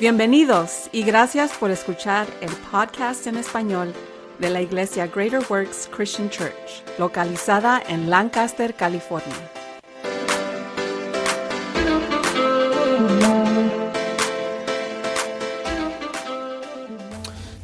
[0.00, 3.92] Bienvenidos y gracias por escuchar el podcast en español
[4.38, 9.36] de la Iglesia Greater Works Christian Church, localizada en Lancaster, California.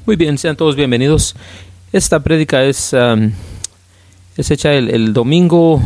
[0.04, 1.34] Muy bien, sean todos bienvenidos.
[1.90, 3.32] Esta prédica es, um,
[4.36, 5.80] es hecha el, el domingo,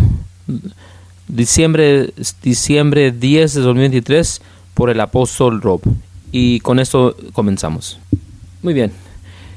[1.29, 2.13] diciembre,
[2.43, 4.43] diciembre 10 de 2023,
[4.75, 5.83] por el apóstol Rob.
[6.33, 7.99] Y con esto comenzamos.
[8.63, 8.93] Muy bien.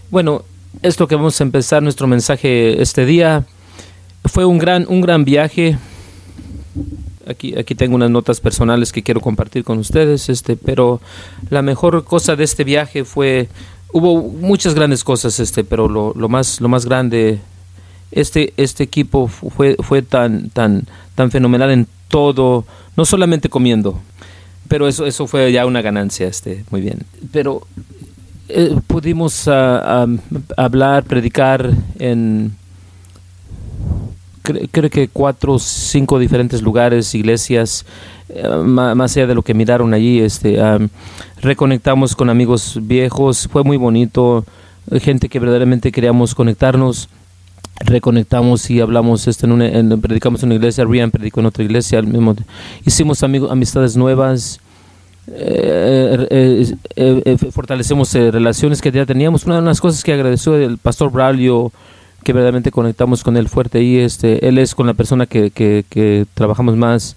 [0.10, 0.44] Bueno,
[0.82, 3.46] esto que vamos a empezar nuestro mensaje este día
[4.26, 5.78] fue un gran, un gran viaje.
[7.28, 11.00] Aquí, aquí tengo unas notas personales que quiero compartir con ustedes, este, pero
[11.50, 13.48] la mejor cosa de este viaje fue,
[13.94, 17.40] hubo muchas grandes cosas, este, pero lo, lo más, lo más grande,
[18.12, 20.86] este, este equipo fue, fue tan, tan,
[21.16, 22.66] tan fenomenal en todo,
[22.98, 24.00] no solamente comiendo,
[24.68, 27.00] pero eso, eso fue ya una ganancia, este, muy bien.
[27.32, 27.62] Pero
[28.50, 30.20] eh, pudimos uh,
[30.58, 32.56] hablar, predicar en
[34.42, 37.86] cre creo que cuatro o cinco diferentes lugares, iglesias,
[38.30, 40.60] uh, más allá de lo que miraron allí, este,
[41.42, 44.46] reconectamos con amigos viejos, fue muy bonito,
[45.02, 47.10] gente que verdaderamente queríamos conectarnos
[47.80, 51.64] reconectamos y hablamos este, en una, en, predicamos en una iglesia, Rian predicó en otra
[51.64, 52.36] iglesia, al mismo,
[52.86, 54.60] hicimos amigos, amistades nuevas,
[55.28, 56.28] eh,
[56.96, 59.46] eh, eh, fortalecemos relaciones que ya teníamos.
[59.46, 61.72] Una de las cosas que agradeció el pastor Braulio,
[62.24, 66.26] que verdaderamente conectamos con él fuerte y este, él es con la persona que, que,
[66.34, 67.16] trabajamos más.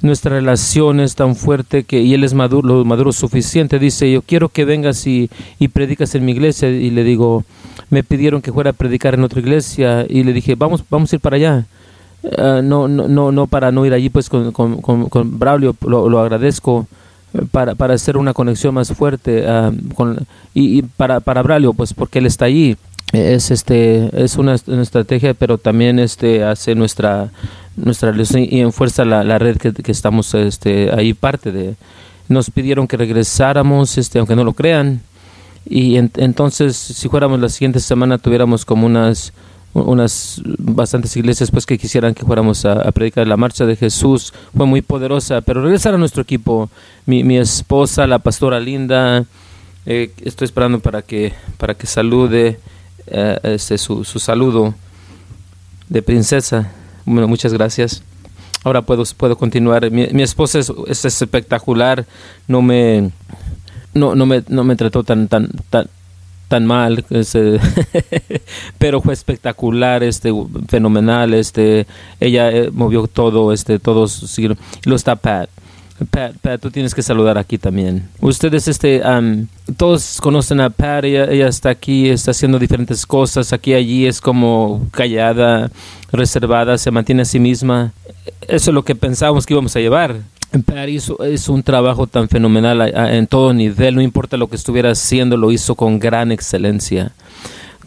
[0.00, 3.78] Nuestra relación es tan fuerte que, y él es maduro, maduro suficiente.
[3.78, 6.68] Dice, yo quiero que vengas y, y predicas en mi iglesia.
[6.70, 7.44] Y le digo,
[7.88, 10.04] me pidieron que fuera a predicar en otra iglesia.
[10.08, 11.66] Y le dije, vamos, vamos a ir para allá.
[12.62, 16.08] No, no, no, no para no ir allí pues con, con, con, con Braulio, lo,
[16.08, 16.86] lo agradezco
[17.50, 21.94] para, para hacer una conexión más fuerte uh, con, y, y, para, para Braulio, pues
[21.94, 22.76] porque él está allí.
[23.12, 27.30] Es, este, es una, una estrategia, pero también este, hace nuestra,
[27.76, 31.74] nuestra relación y enfuerza la, la red que, que, estamos este, ahí parte de.
[32.28, 35.02] Nos pidieron que regresáramos, este, aunque no lo crean,
[35.66, 39.32] y en, entonces si fuéramos la siguiente semana tuviéramos como unas
[39.74, 44.32] unas bastantes iglesias pues que quisieran que fuéramos a, predicar la marcha de Jesús.
[44.56, 46.70] Fue muy poderosa pero regresar a nuestro equipo
[47.06, 49.24] mi, mi esposa la pastora linda
[49.86, 52.60] eh, estoy esperando para que para que salude
[53.06, 54.74] eh, este su, su, saludo
[55.88, 56.70] de princesa.
[57.04, 58.02] Bueno muchas gracias.
[58.64, 59.90] Ahora puedo puedo continuar.
[59.90, 62.06] Mi, mi esposa es, es, espectacular.
[62.46, 63.10] No me
[63.94, 65.88] no no me no me trató tan tan tan
[66.52, 67.58] tan mal, este,
[68.78, 70.30] pero fue espectacular, este,
[70.68, 71.86] fenomenal, este,
[72.20, 74.38] ella eh, movió todo, este, todos.
[74.84, 75.48] Lo está Pat.
[76.10, 78.06] Pat, Pat, tú tienes que saludar aquí también.
[78.20, 79.46] Ustedes, este, um,
[79.78, 84.20] todos conocen a Pat, ella, ella está aquí, está haciendo diferentes cosas, aquí allí es
[84.20, 85.70] como callada,
[86.10, 87.94] reservada, se mantiene a sí misma.
[88.42, 90.20] Eso es lo que pensábamos que íbamos a llevar.
[90.60, 91.16] Pat hizo,
[91.48, 95.74] un trabajo tan fenomenal en todo nivel, no importa lo que estuviera haciendo, lo hizo
[95.74, 97.12] con gran excelencia.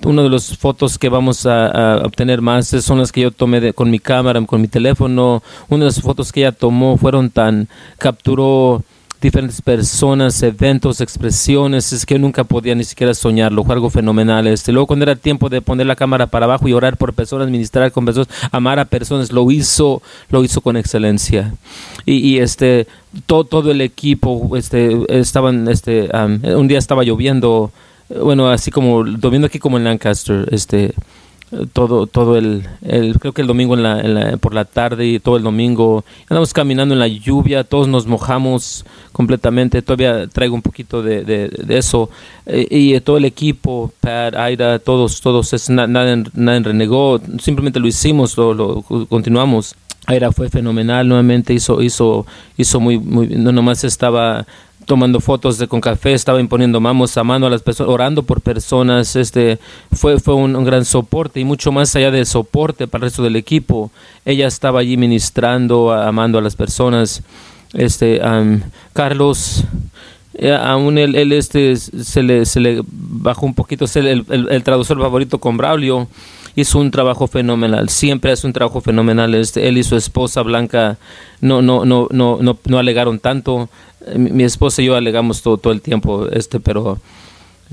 [0.03, 3.61] Una de las fotos que vamos a, a obtener más son las que yo tomé
[3.61, 5.41] de, con mi cámara, con mi teléfono.
[5.69, 7.67] Una de las fotos que ella tomó fueron tan,
[7.97, 8.83] capturó
[9.25, 14.45] diferentes personas, eventos, expresiones, es que nunca podía ni siquiera soñarlo, fue algo fenomenal.
[14.47, 17.49] Este, luego cuando era tiempo de poner la cámara para abajo y orar por personas,
[17.49, 21.53] ministrar con personas, amar a personas, lo hizo, lo hizo con excelencia.
[22.05, 22.87] Y, y este,
[23.25, 26.09] todo, todo el equipo, este, estaban, este,
[26.55, 27.71] un día estaba lloviendo,
[28.09, 30.93] bueno, así como lloviendo aquí como en Lancaster, este,
[31.73, 35.05] todo todo el, el, creo que el domingo en la, en la, por la tarde
[35.05, 36.03] y todo el domingo.
[36.29, 39.81] Andamos caminando en la lluvia todos nos mojamos completamente.
[39.81, 42.09] Todavía traigo un poquito de, de, eso.
[42.45, 47.21] Eh, y todo el equipo Pat Aida todos todos es, na, nadie, nadie renegó.
[47.39, 49.75] Simplemente lo hicimos lo, lo continuamos.
[50.07, 52.27] Aira fue fenomenal nuevamente hizo hizo
[52.57, 54.45] hizo muy muy no nomás estaba
[54.85, 59.15] tomando fotos de con café, estaba imponiendo mamos, amando a las personas, orando por personas,
[59.15, 59.59] este
[59.91, 63.35] fue fue un, gran soporte y mucho más allá de soporte para el resto del
[63.35, 63.91] equipo,
[64.23, 67.23] ella estaba allí ministrando, amando a las personas.
[67.73, 68.61] Este um,
[68.93, 69.65] Carlos
[70.35, 74.63] eh, aún él, él, este se le se le bajó un poquito el, el, el
[74.63, 76.07] traductor favorito con Braulio
[76.55, 79.35] hizo un trabajo fenomenal, siempre hace un trabajo fenomenal.
[79.35, 80.97] Este, él y su esposa Blanca
[81.41, 83.69] no, no, no, no, no, no alegaron tanto.
[84.15, 86.99] Mi, mi, esposa y yo alegamos todo, todo el tiempo, este, pero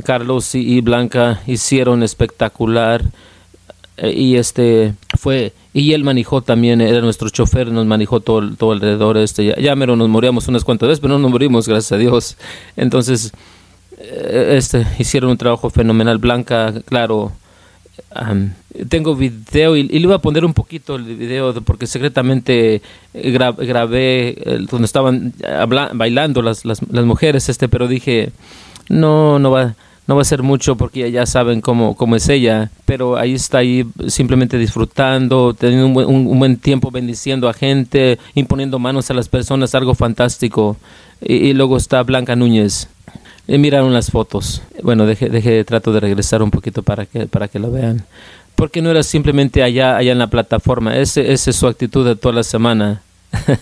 [0.04, 3.02] Carlos y, Blanca hicieron espectacular
[4.02, 9.16] y este fue y él manejó también, era nuestro chofer, nos manejó todo, todo alrededor.
[9.16, 11.96] Este, ya, ya mero nos moríamos unas cuantas veces, pero no nos morimos, gracias a
[11.96, 12.36] Dios.
[12.76, 13.32] Entonces,
[13.98, 16.18] eh, este, hicieron un trabajo fenomenal.
[16.18, 17.32] Blanca, claro,
[18.88, 22.82] tengo video y, le iba a poner un poquito el video porque secretamente
[23.14, 24.36] grabé
[24.70, 25.32] donde estaban
[25.94, 28.32] bailando las, las, mujeres, este, pero dije,
[28.88, 29.74] no, no va
[30.06, 33.58] no va a ser mucho porque ya saben cómo, cómo es ella, pero ahí está
[33.58, 39.14] ahí simplemente disfrutando, teniendo un buen, un, buen tiempo bendiciendo a gente, imponiendo manos a
[39.14, 40.76] las personas, algo fantástico.
[41.20, 42.88] Y, luego está Blanca Núñez.
[43.52, 44.62] Y miraron las fotos.
[44.82, 48.04] Bueno, deje, deje, trato de regresar un poquito para que, para que lo vean.
[48.54, 50.96] Porque no era simplemente allá, allá en la plataforma.
[50.96, 53.02] Ese, esa es su actitud toda la semana.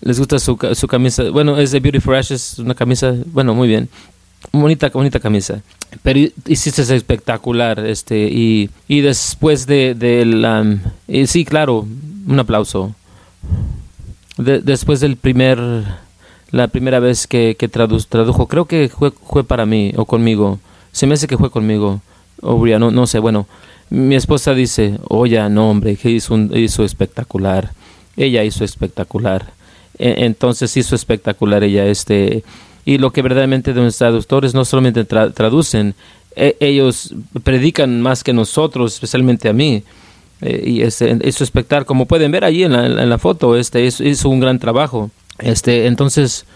[0.00, 1.30] les gusta su, su, camisa.
[1.30, 3.88] Bueno, es de Beautiful Ashes, una camisa, bueno, muy bien
[4.52, 5.62] bonita, bonita camisa.
[6.02, 10.78] Pero hiciste espectacular, este, y, y después de, de
[11.08, 11.86] y sí, claro,
[12.26, 12.94] un aplauso.
[14.36, 15.58] después del primer,
[16.54, 20.60] la primera vez que, que tradujo, creo que fue, fue para mí o conmigo.
[20.92, 22.00] Se me hace que fue conmigo,
[22.42, 23.46] o no, no sé, bueno.
[23.90, 27.72] Mi esposa dice, oye, no hombre, que hizo, hizo espectacular.
[28.16, 29.52] Ella hizo espectacular.
[29.98, 32.44] E, entonces hizo espectacular ella, este,
[32.84, 35.96] y lo que verdaderamente los traductores no solamente traducen,
[36.36, 39.82] e, ellos predican más que nosotros, especialmente a mí.
[40.40, 44.38] Eh, y este, eso espectacular, como pueden ver allí en la foto, este hizo un
[44.38, 45.10] gran trabajo.
[45.38, 46.46] Este, entonces,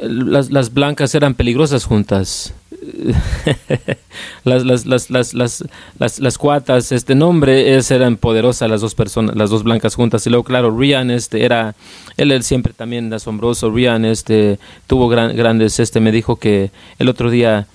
[0.00, 2.54] las, las blancas eran peligrosas juntas.
[4.44, 5.64] las, las, las, las, las,
[5.98, 10.26] las, las, cuatas, este nombre es, eran poderosas las dos personas, las dos blancas juntas.
[10.26, 11.74] Y luego, claro, Rian este, era,
[12.16, 13.70] él, siempre también asombroso.
[13.70, 17.66] Rian este, tuvo gran, grandes, este, me dijo que el otro día,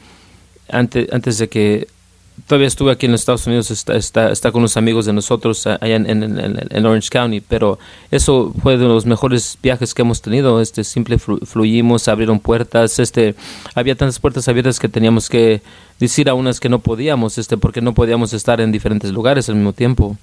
[0.70, 1.88] antes, antes de que
[2.46, 5.66] todavía estuve aquí en los Estados Unidos, está, está, está con unos amigos de nosotros
[5.66, 7.80] allá en, en, Orange County, pero
[8.12, 10.62] eso fue de los mejores viajes que hemos tenido.
[10.62, 13.36] Este, simple fluimos, abrieron puertas, este,
[13.74, 15.62] había tantas puertas abiertas que teníamos que
[16.00, 19.56] decir a unas que no podíamos, este, porque no podíamos estar en diferentes lugares al
[19.56, 20.16] mismo tiempo.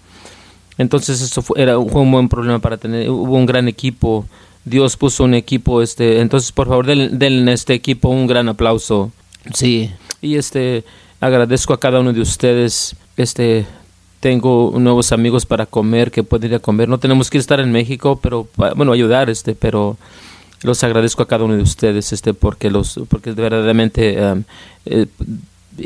[0.79, 4.27] Entonces eso fue, era, fue un buen problema para tener, hubo un gran equipo,
[4.65, 9.13] Dios puso un equipo, este, entonces por favor denle a este equipo un gran aplauso.
[9.53, 9.91] Sí,
[10.23, 10.85] y este
[11.21, 12.97] agradezco a cada uno de ustedes.
[13.17, 13.67] Este,
[14.21, 16.89] tengo nuevos amigos para comer que pueden ir a comer.
[16.89, 19.99] No tenemos que estar en México, pero bueno, ayudar, este, pero
[20.63, 24.17] los agradezco a cada uno de ustedes, este, porque los, porque verdaderamente
[24.87, 25.07] eh,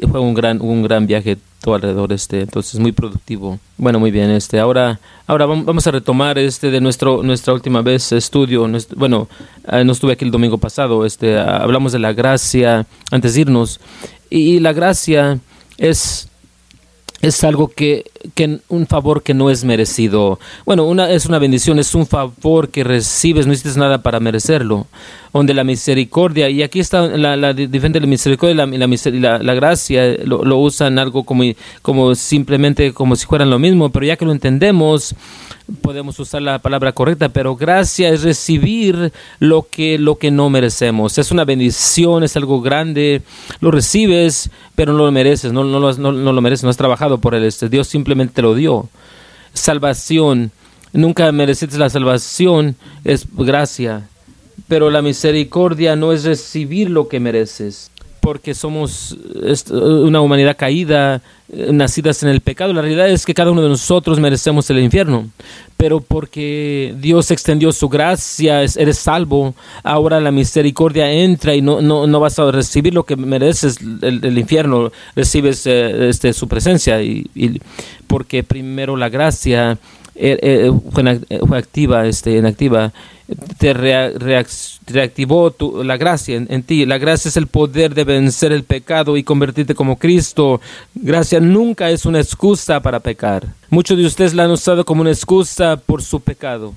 [0.08, 3.58] fue un gran, un gran viaje todo alrededor, este, entonces muy productivo.
[3.76, 8.12] Bueno, muy bien, este, ahora, ahora vamos a retomar este de nuestro, nuestra última vez
[8.12, 9.28] estudio, bueno,
[9.70, 13.80] eh, no estuve aquí el domingo pasado, este, hablamos de la gracia antes de irnos
[14.30, 15.38] y la gracia
[15.76, 16.28] es,
[17.20, 20.38] es algo que, que, un favor que no es merecido.
[20.64, 24.86] Bueno, una, es una bendición, es un favor que recibes, no necesitas nada para merecerlo.
[25.32, 30.16] Donde la misericordia, y aquí está la, la diferente la misericordia y la, la, gracia,
[30.24, 31.44] lo, lo, usan algo como,
[31.82, 35.14] como simplemente como si fueran lo mismo, pero ya que lo entendemos,
[35.82, 41.18] podemos usar la palabra correcta, pero gracia es recibir lo que, lo que no merecemos.
[41.18, 43.22] Es una bendición, es algo grande,
[43.60, 47.18] lo recibes, pero no lo mereces, no, no, no, no lo mereces, no has trabajado
[47.18, 48.88] por él, este, Dios simplemente te lo dio.
[49.52, 50.52] Salvación,
[50.92, 54.08] nunca mereciste la salvación, es gracia,
[54.68, 59.16] pero la misericordia no es recibir lo que mereces porque somos
[59.70, 62.72] una humanidad caída, eh, nacidas en el pecado.
[62.72, 65.28] La realidad es que cada uno de nosotros merecemos el infierno,
[65.76, 72.06] pero porque Dios extendió su gracia, eres salvo, ahora la misericordia entra y no, no,
[72.06, 77.60] no vas a recibir lo que mereces el, infierno, recibes eh, este, su presencia, y,
[78.06, 79.78] porque primero la gracia
[80.14, 82.92] eh, fue, activa, este, inactiva
[83.58, 85.54] te reactivó
[85.84, 86.86] la gracia en, ti.
[86.86, 90.60] La gracia es el poder de vencer el pecado y convertirte como Cristo.
[90.94, 93.46] Gracia nunca es una excusa para pecar.
[93.68, 96.72] Muchos de ustedes la han usado como una excusa por su pecado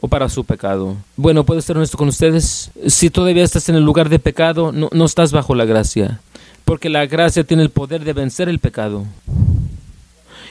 [0.00, 0.96] o para su pecado.
[1.16, 2.70] Bueno, puedo ser honesto con ustedes.
[2.86, 6.20] Si todavía estás en el lugar de pecado, no, no estás bajo la gracia.
[6.64, 9.04] Porque la gracia tiene el poder de vencer el pecado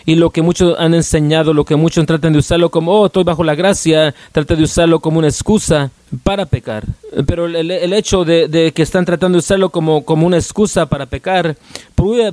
[0.05, 3.23] y lo que muchos han enseñado, lo que muchos tratan de usarlo como, oh, estoy
[3.23, 5.91] bajo la gracia, tratan de usarlo como una excusa
[6.23, 6.83] para pecar.
[7.25, 11.55] Pero el, hecho de, que están tratando de usarlo como, como una excusa para pecar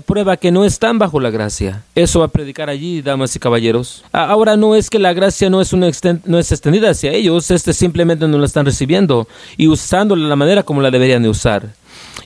[0.06, 1.84] prueba, que no están bajo la gracia.
[1.94, 4.04] Eso va a predicar allí, damas y caballeros.
[4.12, 5.90] Ahora no es que la gracia no es, una
[6.24, 10.36] no es extendida hacia ellos, este simplemente no la están recibiendo y usándola de la
[10.36, 11.79] manera como la deberían de usar.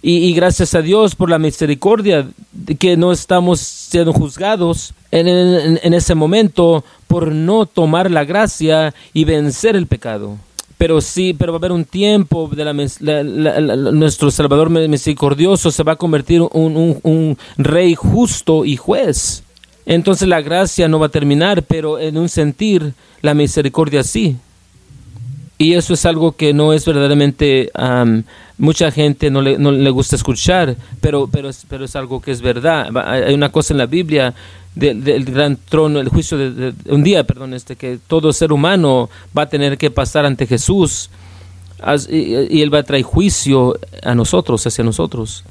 [0.07, 6.15] Y, gracias a Dios por la misericordia de que no estamos siendo juzgados en, ese
[6.15, 10.37] momento por no tomar la gracia y vencer el pecado
[10.77, 12.75] pero sí, pero va a haber un tiempo de la,
[13.93, 19.43] nuestro Salvador misericordioso se va a convertir en un, un, rey justo y juez.
[19.87, 22.93] Entonces la gracia no va a terminar, pero en un sentir
[23.23, 24.37] la misericordia sí.
[25.57, 27.71] Y eso es algo que no es verdaderamente,
[28.59, 32.33] mucha gente no le, no le gusta escuchar, pero, pero, es, pero es algo que
[32.33, 32.89] es verdad.
[33.07, 34.35] Hay una cosa en la Biblia
[34.75, 39.43] del, gran trono, el juicio de, un día, perdón, este, que todo ser humano va
[39.43, 41.11] a tener que pasar ante Jesús
[42.09, 45.45] y, Él va a traer juicio a nosotros, hacia nosotros.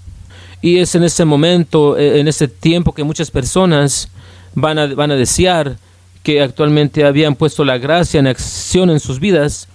[0.61, 4.09] Y es en ese momento, e, en ese tiempo que muchas personas
[4.53, 5.77] van a, van a desear
[6.23, 9.67] que actualmente habían puesto la gracia en acción en sus vidas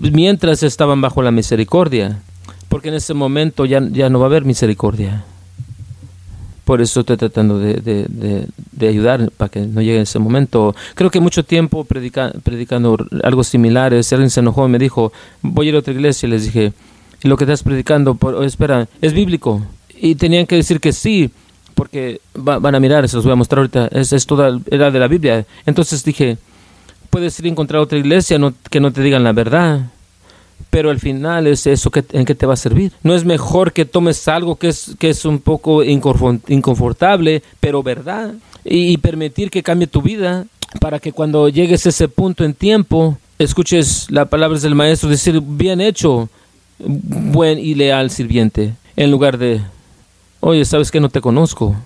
[0.00, 2.20] mientras estaban bajo la misericordia,
[2.68, 5.24] porque en ese momento ya, ya no va a haber misericordia.
[6.64, 8.46] Por eso estoy tratando de,
[8.80, 10.74] ayudar para que no llegue ese momento.
[10.94, 13.92] Creo que mucho tiempo predicando algo similar.
[13.92, 15.12] Alguien se enojó y me dijo,
[15.42, 16.28] voy a ir a otra iglesia.
[16.28, 16.72] Y les dije,
[17.24, 19.60] lo que estás predicando, por, espera, ¿es bíblico?
[20.00, 21.30] Y tenían que decir que sí,
[21.74, 23.88] porque van a mirar, se los voy a mostrar ahorita.
[23.88, 25.44] Es, es toda, era de la Biblia.
[25.66, 26.38] Entonces dije,
[27.12, 28.38] puedes ir a encontrar otra iglesia
[28.70, 29.82] que no te digan la verdad.
[30.70, 32.90] Pero al final es eso que, en qué te va a servir.
[33.02, 38.32] No es mejor que tomes algo que es, que es un poco inconfortable, pero verdad,
[38.64, 40.46] y, permitir que cambie tu vida
[40.80, 45.38] para que cuando llegues a ese punto en tiempo, escuches las palabras del maestro decir,
[45.42, 46.30] bien hecho,
[46.78, 49.60] buen y leal sirviente, en lugar de,
[50.40, 51.76] oye, sabes que no te conozco.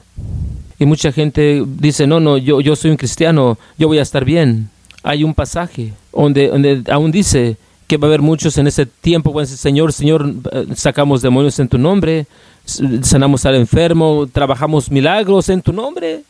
[0.78, 4.24] Y mucha gente dice, no, no, yo, yo soy un cristiano, yo voy a estar
[4.24, 4.70] bien
[5.06, 9.56] hay un pasaje donde, aún dice que va a haber muchos en ese tiempo, decir,
[9.56, 12.26] Señor, Señor, eh, sacamos demonios en tu nombre,
[12.64, 16.22] sanamos al enfermo, trabajamos milagros en tu nombre.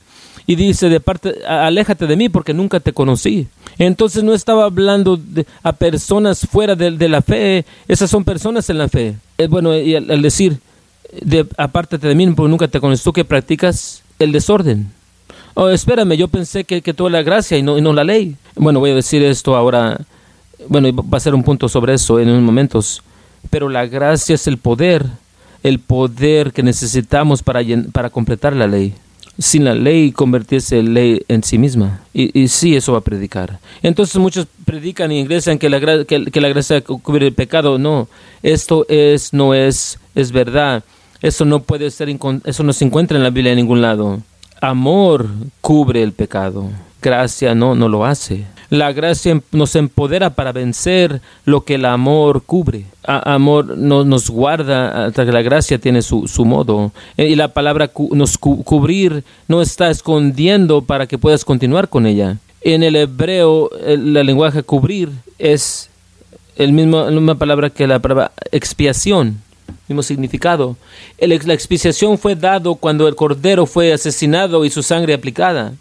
[0.46, 3.48] Y dice, de parte, aléjate de mí porque nunca te conocí.
[3.78, 5.18] Entonces no estaba hablando
[5.62, 9.16] a personas fuera de, la fe, esas son personas en la fe.
[9.48, 10.58] Bueno, y al, decir,
[11.22, 14.92] de, apártate de mí porque nunca te conocí, tú que practicas el desorden.
[15.58, 18.36] Oh, espérame, yo pensé que, que toda la gracia y no, y no la ley.
[18.56, 19.98] Bueno, voy a decir esto ahora,
[20.68, 23.02] bueno, va a ser un punto sobre eso en unos momentos,
[23.48, 25.06] pero la gracia es el poder,
[25.62, 28.92] el poder que necesitamos para, para completar la ley.
[29.38, 32.02] Sin la ley convertirse en ley en sí misma.
[32.12, 33.58] Y, y sí, eso va a predicar.
[33.82, 37.78] Entonces muchos predican y ingresan que la, que la gracia cubre el pecado.
[37.78, 38.08] No,
[38.42, 40.84] esto es, no es, es verdad.
[41.22, 44.20] Eso no puede ser, eso no se encuentra en la Biblia en ningún lado.
[44.60, 45.26] Amor
[45.60, 46.70] cubre el pecado.
[47.02, 48.46] Gracia no, no lo hace.
[48.68, 52.86] La gracia nos empodera para vencer lo que el amor cubre.
[53.04, 56.90] amor no, nos guarda hasta que la gracia tiene su, su modo.
[57.16, 62.38] E, y la palabra nos cubrir no está escondiendo para que puedas continuar con ella.
[62.60, 65.88] En el hebreo, el, lenguaje cubrir es
[66.56, 69.45] el mismo, la misma palabra que la palabra expiación
[69.88, 70.76] mismo significado.
[71.18, 75.74] la expiación fue dado cuando el cordero fue asesinado y su sangre aplicada.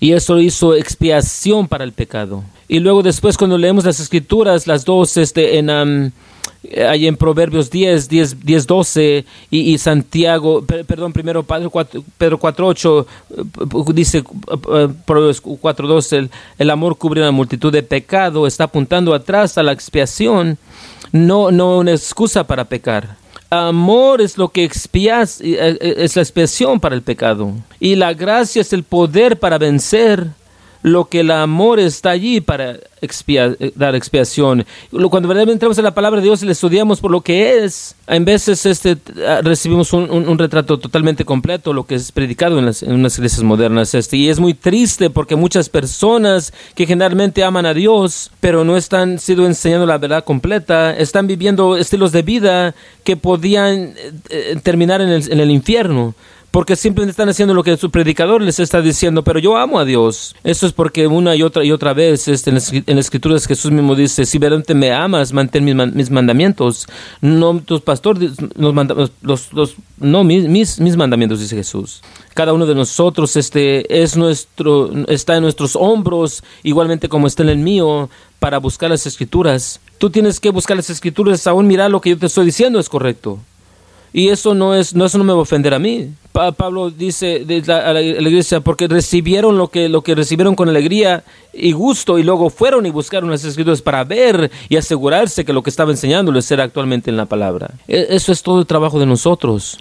[0.00, 2.44] Y eso hizo expiación para el pecado.
[2.68, 6.12] Y luego después cuando leemos las escrituras, las dos este, en,
[6.88, 12.66] hay en Proverbios 10, 10, 10 12 y, Santiago, perdón, primero Pedro 4, Pedro 4
[12.66, 13.06] 8
[13.94, 14.24] dice
[15.06, 19.62] Proverbios 4 12, el, el amor cubre una multitud de pecado, está apuntando atrás a
[19.62, 20.58] la expiación
[21.16, 23.16] no, no una excusa para pecar.
[23.50, 27.52] Amor es lo que eh, eh, es la expiación para el pecado.
[27.78, 30.26] Y la gracia es el poder para vencer
[30.82, 34.64] lo que el amor está allí para eh, dar expiación.
[34.90, 37.94] Cuando verdaderamente entramos en la palabra de Dios y la estudiamos por lo que es,
[38.06, 42.82] en veces este, ah, recibimos un, retrato totalmente completo, lo que es predicado en, las,
[42.82, 43.94] en unas iglesias modernas.
[43.94, 48.76] Este, y es muy triste porque muchas personas que generalmente aman a Dios, pero no
[48.76, 53.94] están siendo enseñando la verdad completa, están viviendo estilos de vida que podían
[54.30, 56.14] eh, terminar en el, en el infierno
[56.50, 59.84] porque simplemente están haciendo lo que su predicador les está diciendo, pero yo amo a
[59.84, 60.34] Dios.
[60.42, 62.72] Eso es porque una y otra y otra vez este, en, las
[63.06, 66.86] escrituras Jesús mismo dice, si verdaderamente me amas, mantén mis, mandamientos.
[67.20, 72.02] No tus pastores, los, los, no mis, mis, mandamientos, dice Jesús.
[72.34, 77.50] Cada uno de nosotros este, es nuestro, está en nuestros hombros, igualmente como está en
[77.50, 79.80] el mío, para buscar las escrituras.
[79.98, 82.88] Tú tienes que buscar las escrituras, aún mirar lo que yo te estoy diciendo es
[82.88, 83.40] correcto.
[84.16, 86.10] Y eso no es, no, eso no me va a ofender a mí.
[86.32, 91.72] Pablo dice a la, iglesia, porque recibieron lo que, lo que recibieron con alegría y
[91.72, 95.68] gusto, y luego fueron y buscaron las escrituras para ver y asegurarse que lo que
[95.68, 97.74] estaba enseñándoles era actualmente en la palabra.
[97.88, 99.80] E, eso es todo el trabajo de nosotros.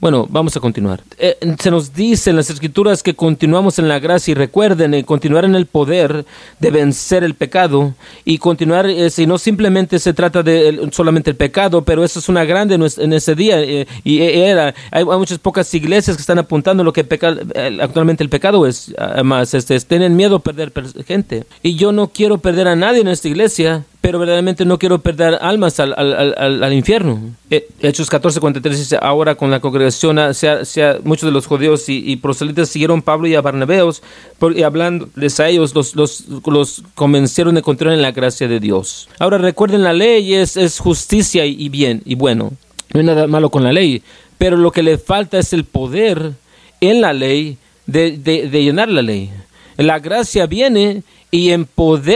[0.00, 1.02] Bueno, vamos a continuar.
[1.18, 5.04] Eh, se nos dice en las escrituras que continuamos en la gracia y recuerden, eh,
[5.04, 6.26] continuar en el poder
[6.60, 11.36] de vencer el pecado y continuar, eh, si no simplemente se trata de solamente el
[11.36, 13.64] pecado, pero eso es una grande en ese día
[14.04, 17.06] y era, hay, muchas pocas iglesias que están apuntando lo que
[17.80, 20.72] actualmente el pecado es, además, este, tienen miedo a perder
[21.06, 21.44] gente.
[21.62, 25.36] Y yo no quiero perder a nadie en esta iglesia, pero verdaderamente no quiero perder
[25.40, 27.18] almas al, al, al, infierno.
[27.50, 32.14] Eh, Hechos 14:43 dice, ahora con la congregación, sea, sea, muchos de los judíos y,
[32.14, 34.04] proselitas siguieron Pablo y a Barnabeos,
[34.54, 39.08] y hablándoles a ellos, los, los, los, convencieron de continuar en la gracia de Dios.
[39.18, 42.52] Ahora recuerden, la ley es, es justicia y bien, y bueno,
[42.94, 44.04] no hay nada malo con la ley,
[44.38, 46.34] pero lo que le falta es el poder
[46.80, 49.32] en la ley de, de, de llenar la ley.
[49.78, 51.52] La gracia viene y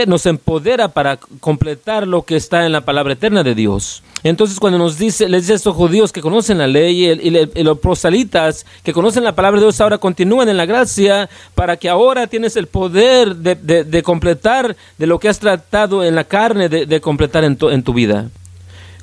[0.07, 4.03] nos empodera para completar lo que está en la palabra eterna de Dios.
[4.23, 7.79] Entonces cuando nos dice, les dice a estos judíos que conocen la ley y, los
[7.79, 12.27] prosalitas que conocen la palabra de Dios ahora continúan en la gracia para que ahora
[12.27, 17.43] tienes el poder de, completar de lo que has tratado en la carne de, completar
[17.43, 18.29] en tu vida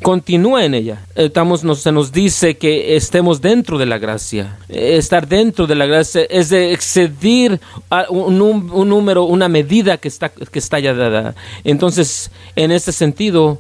[0.03, 1.05] continúa en ella.
[1.15, 4.59] Estamos, nos, se nos dice que estemos dentro de la gracia.
[4.69, 7.61] Estar dentro de la gracia es de excedir
[8.11, 11.35] un, un, número, una medida que está, que está ya dada.
[11.65, 13.59] Entonces, en ese sentido,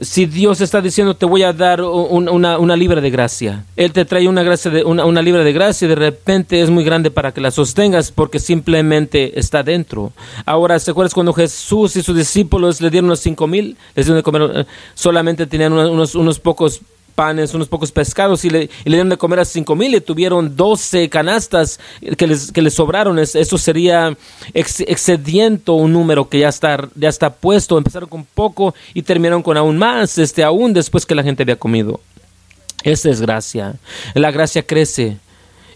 [0.00, 4.26] si Dios está diciendo te voy a dar una, libra de gracia, Él te trae
[4.26, 7.40] una, gracia de, una, libra de gracia y de repente es muy grande para que
[7.40, 10.12] la sostengas porque simplemente está dentro.
[10.46, 13.76] Ahora, ¿se acuerdas cuando Jesús y sus discípulos le dieron los cinco mil?
[13.94, 16.80] Les dieron de comer, eh, solamente tenían unos pocos
[17.12, 21.08] panes, unos pocos pescados y le, dieron de comer a cinco mil y tuvieron doce
[21.08, 21.78] canastas
[22.16, 23.18] que les, que les sobraron.
[23.18, 24.16] eso sería
[24.54, 27.78] excediendo un número que ya está, ya está puesto.
[27.78, 31.56] Empezaron con poco y terminaron con aún más, este, aún después que la gente había
[31.56, 32.00] comido.
[32.82, 33.74] Esa es gracia.
[34.14, 35.18] La gracia crece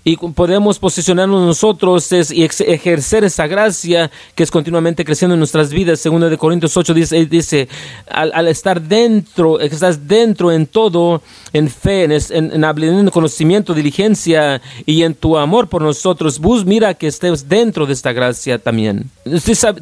[0.09, 5.99] y podemos posicionarnos nosotros y ejercer esa gracia que es continuamente creciendo en nuestras vidas.
[5.99, 7.69] Segundo de Corintios 8 dice, dice
[8.09, 11.23] al, estar dentro, estás dentro en todo,
[11.53, 16.95] en fe, en, en, en conocimiento, diligencia y en tu amor por nosotros, bus, mira
[16.95, 19.11] que estés dentro de esta gracia también.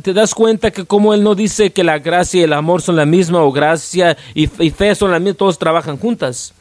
[0.02, 2.96] ¿Te das cuenta que como Él no dice que la gracia y el amor son
[2.96, 6.54] la misma o gracia y fe son la misma, todos trabajan juntas?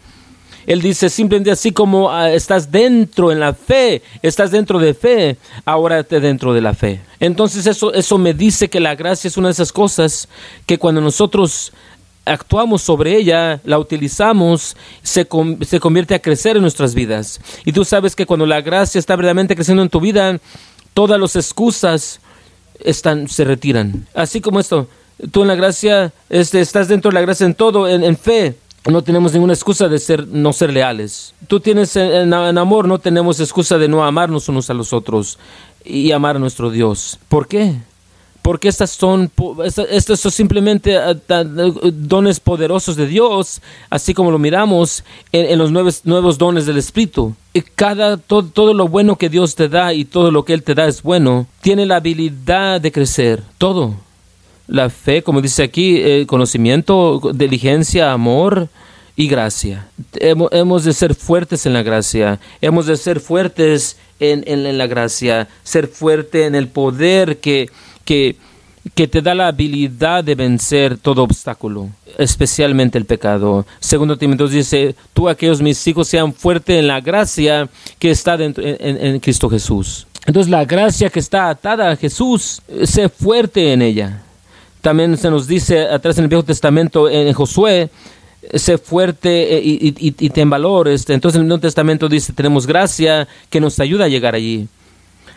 [0.65, 5.37] Él dice simplemente así como ah, estás dentro en la fe, estás dentro de fe,
[5.65, 7.01] ahora te dentro de la fe.
[7.19, 10.27] Entonces eso, eso me dice que la gracia es una de esas cosas
[10.65, 11.73] que cuando nosotros
[12.25, 15.27] actuamos sobre ella, la utilizamos, se,
[15.61, 17.41] se convierte a crecer en nuestras vidas.
[17.65, 20.39] Y tú sabes que cuando la gracia está verdaderamente creciendo en tu vida,
[20.93, 22.21] todas las excusas
[22.79, 24.07] están, se retiran.
[24.13, 24.87] Así como esto,
[25.31, 28.55] tú en la gracia, este, estás dentro de la gracia en todo, en fe
[28.91, 31.33] no tenemos ninguna excusa de ser, no ser leales.
[31.47, 35.39] Tú tienes en, amor, no tenemos excusa de no amarnos unos a los otros
[35.85, 37.17] y amar a nuestro Dios.
[37.29, 37.75] ¿Por qué?
[38.41, 39.31] Porque estas son,
[39.89, 41.15] estos son simplemente ah,
[41.93, 47.35] dones poderosos de Dios, así como lo miramos en, los nuevos, nuevos, dones del Espíritu.
[47.75, 50.75] Cada, todo, todo lo bueno que Dios te da y todo lo que Él te
[50.75, 53.43] da es bueno, tiene la habilidad de crecer.
[53.57, 53.95] Todo
[54.67, 58.69] la fe, como dice aquí, eh, conocimiento, diligencia, amor
[59.15, 59.87] y gracia.
[60.13, 65.47] Hemos, de ser fuertes en la gracia, hemos de ser fuertes en, en, la gracia,
[65.63, 67.69] ser fuerte en el poder que,
[68.05, 68.37] que,
[68.95, 73.65] que te da la habilidad de vencer todo obstáculo, especialmente el pecado.
[73.79, 78.63] Segundo Timoteo dice, tú aquellos mis hijos sean fuertes en la gracia que está dentro,
[78.65, 80.07] en, en Cristo Jesús.
[80.25, 84.23] Entonces la gracia que está atada a Jesús, sé fuerte en ella.
[84.83, 87.89] También se nos dice atrás en el Viejo Testamento, en Josué,
[88.53, 90.89] sé fuerte eh, y, y, ten valor.
[90.89, 91.13] Este.
[91.13, 94.67] Entonces en el Nuevo Testamento dice, tenemos gracia que nos ayuda a llegar allí.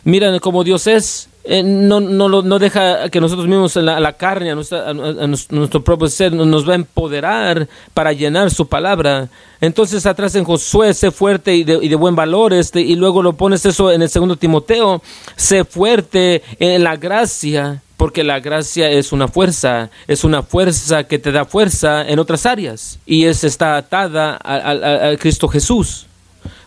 [0.03, 1.29] Miren cómo Dios es.
[1.45, 6.33] Eh, no, no, no deja que nosotros mismos, la, la carne, a, nuestro propio ser,
[6.33, 9.29] nos va a empoderar para llenar su palabra.
[9.61, 13.23] Entonces, atrás en Josué, sé fuerte y de, y de, buen valor, este, y luego
[13.23, 15.01] lo pones eso en el segundo Timoteo,
[15.37, 21.19] sé fuerte en la gracia porque la gracia es una fuerza, es una fuerza que
[21.19, 26.07] te da fuerza en otras áreas y es está atada a, Cristo Jesús.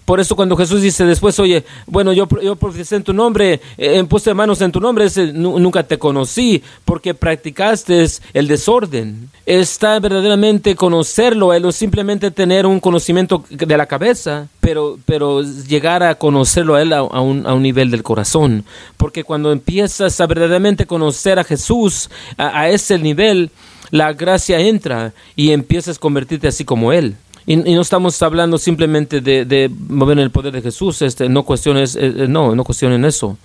[0.10, 2.58] Por eso cuando Jesús dice después, oye, bueno, yo, yo
[2.90, 8.48] en tu nombre, eh, puse manos en tu nombre, nunca te conocí, porque practicaste el
[8.48, 9.30] desorden.
[9.46, 16.02] Está verdaderamente conocerlo, él no simplemente tener un conocimiento de la cabeza, pero, pero llegar
[16.02, 18.66] a conocerlo a él a, un, a un, nivel del corazón.
[18.98, 23.52] Porque cuando empiezas a verdaderamente conocer a Jesús a ese nivel,
[23.92, 27.16] la gracia entra y empiezas a convertirte así como Él.
[27.46, 31.96] Y, no estamos hablando simplemente de, de, mover el poder de Jesús, este, no cuestiones,
[31.96, 33.38] eh, eh, no, no cuestionen eso,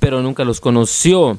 [0.00, 1.38] pero nunca los conoció,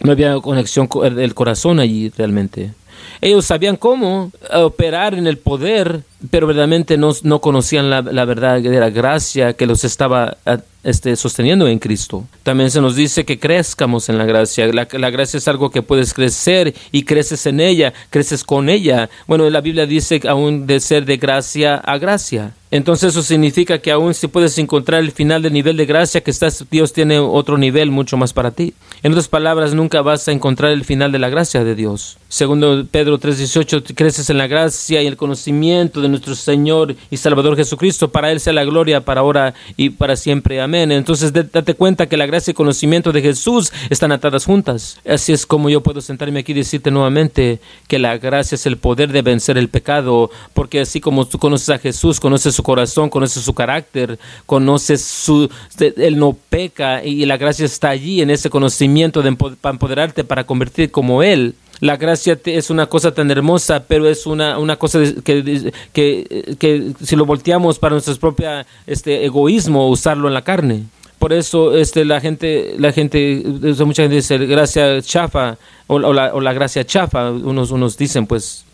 [0.00, 2.72] no había conexión del corazón allí realmente.
[3.20, 8.60] Ellos sabían cómo operar en el poder, pero verdaderamente no, no conocían la, la verdad
[8.60, 10.36] de la gracia que los estaba
[10.84, 12.24] este, sosteniendo en Cristo.
[12.42, 14.66] También se nos dice que crezcamos en la gracia.
[14.72, 19.08] La, la, gracia es algo que puedes crecer y creces en ella, creces con ella.
[19.26, 22.54] Bueno, la Biblia dice aún de ser de gracia a gracia.
[22.74, 26.32] Entonces eso significa que aún si puedes encontrar el final del nivel de gracia que
[26.32, 28.74] estás, Dios tiene otro nivel mucho más para ti.
[29.04, 32.18] En otras palabras, nunca vas a encontrar el final de la gracia de Dios.
[32.28, 37.54] Segundo Pedro 3:18, creces en la gracia y el conocimiento de nuestro Señor y Salvador
[37.54, 38.08] Jesucristo.
[38.08, 40.60] Para Él sea la gloria para ahora y para siempre.
[40.60, 40.73] Amén.
[40.82, 45.00] Entonces date cuenta que la gracia y conocimiento de Jesús están atadas juntas.
[45.06, 48.76] Así es como yo puedo sentarme aquí y decirte nuevamente que la gracia es el
[48.76, 53.10] poder de vencer el pecado, porque así como tú conoces a Jesús, conoces su corazón,
[53.10, 55.48] conoces su carácter, conoces su...
[55.78, 60.90] Él no peca y la gracia está allí en ese conocimiento de empoderarte para convertir
[60.90, 65.72] como Él la gracia es una cosa tan hermosa, pero es una, una cosa que,
[65.92, 68.48] que, que, si lo volteamos para nuestro propio
[68.86, 70.84] este, egoísmo, usarlo en la carne.
[71.18, 73.42] Por eso este, la gente, la gente,
[73.84, 75.56] mucha gente dice gracia chafa
[75.86, 78.64] o, la, o la gracia chafa, unos, unos dicen, pues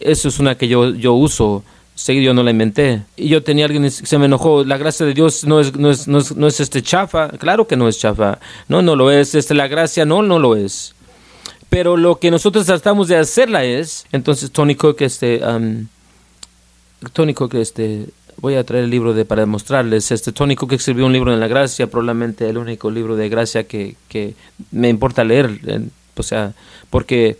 [0.00, 1.64] eso es una que yo, yo uso
[1.94, 3.02] seguido yo no la inventé.
[3.16, 4.64] Y yo tenía alguien que se me enojó.
[4.64, 7.28] La gracia de Dios no es, no es, no es, no es este chafa.
[7.28, 8.40] Claro que no es chafa.
[8.68, 9.36] No, no lo es.
[9.36, 10.94] Este, la gracia no, no lo es
[11.74, 15.40] pero lo que nosotros tratamos de hacerla es, entonces Tony Cook, este,
[17.12, 18.06] Tony Cook, este,
[18.36, 21.40] voy a traer el libro de para demostrarles, este, Tony Cook escribió un libro en
[21.40, 24.36] la gracia, probablemente el único libro de gracia que, que
[24.70, 25.50] me importa leer,
[26.16, 26.54] o sea,
[26.90, 27.38] porque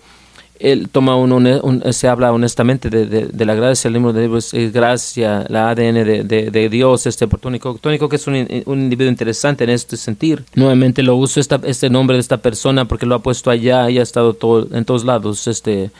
[0.64, 4.72] él toma un, se habla honestamente de, de, la gracia, el libro de libros es
[4.72, 7.26] gracia, la ADN de, de, Dios, este.
[7.26, 10.42] Tónico que es un, un, individuo interesante en este sentir.
[10.54, 13.98] Nuevamente lo uso esta, este nombre de esta persona porque lo ha puesto allá y
[13.98, 15.46] ha estado todo, en todos lados.
[15.46, 15.90] Este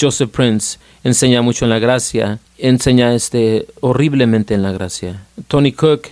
[0.00, 5.24] Joseph Prince enseña mucho en la gracia, enseña este horriblemente en la gracia.
[5.46, 6.08] Tony Cook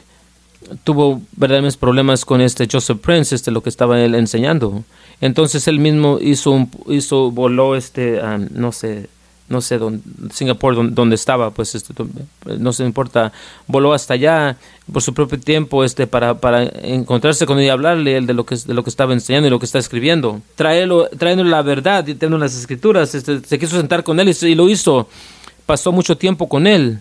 [0.85, 4.85] tuvo verdaderos problemas con este Joseph Prince, este lo que estaba él enseñando.
[5.21, 9.09] Entonces él mismo hizo, un, hizo voló este, no sé,
[9.49, 11.95] no sé dónde, Singapur donde, estaba, pues este,
[12.59, 13.33] no se importa,
[13.67, 14.57] voló hasta allá
[14.93, 18.57] por su propio tiempo este para, para encontrarse con él y hablarle de lo que
[18.57, 22.15] de lo que estaba enseñando y lo que está escribiendo, traerlo, trayendo la verdad y
[22.15, 25.09] teniendo las escrituras, este, se quiso sentar con él y, y lo hizo,
[25.67, 27.01] pasó mucho tiempo con él,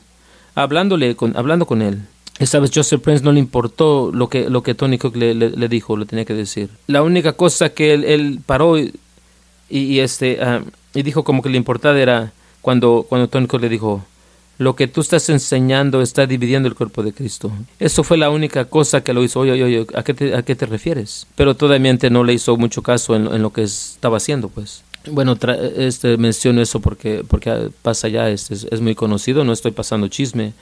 [0.53, 2.01] hablándole, con, hablando con él.
[2.39, 5.67] Esta vez Joseph Prince no le importó lo que, lo que Tony Cook le, le,
[5.67, 6.69] dijo, le tenía que decir.
[6.87, 8.91] La única cosa que él, él paró y,
[9.69, 10.65] y este, uh,
[10.97, 14.03] y dijo como que le importaba era cuando, cuando Tony Cook le dijo,
[14.57, 17.51] lo que tú estás enseñando está dividiendo el cuerpo de Cristo.
[17.79, 19.39] Eso fue la única cosa que lo hizo.
[19.41, 21.27] Oye, oye, oye ¿a qué te, a qué te refieres?
[21.35, 24.83] Pero todavía no le hizo mucho caso en, en lo que estaba haciendo, pues.
[25.05, 25.37] Bueno,
[25.75, 30.07] este, menciono eso porque, porque pasa ya, este, es, es muy conocido, no estoy pasando
[30.07, 30.53] chisme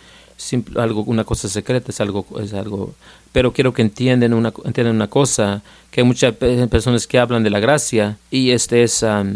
[0.75, 2.93] algo, una cosa secreta, es algo, es algo,
[3.31, 7.49] pero quiero que entiendan una, entiendan una cosa, que hay muchas personas que hablan de
[7.49, 9.35] la gracia y este es, no,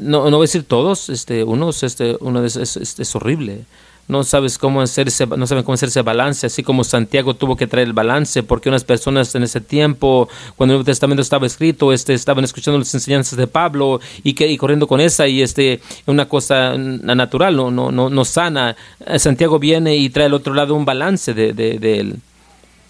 [0.00, 3.64] no voy a decir todos, este, unos, este, uno es, es, es horrible,
[4.08, 7.56] no sabes cómo hacer ese, no saben cómo hacer ese balance, así como Santiago tuvo
[7.56, 11.46] que traer el balance, porque unas personas en ese tiempo, cuando el Nuevo Testamento estaba
[11.46, 15.42] escrito, este, estaban escuchando las enseñanzas de Pablo y, que, y corriendo con esa, y
[15.42, 18.76] este, una cosa natural, no, no, no, no sana.
[19.18, 21.78] Santiago viene y trae al otro lado un balance de, de,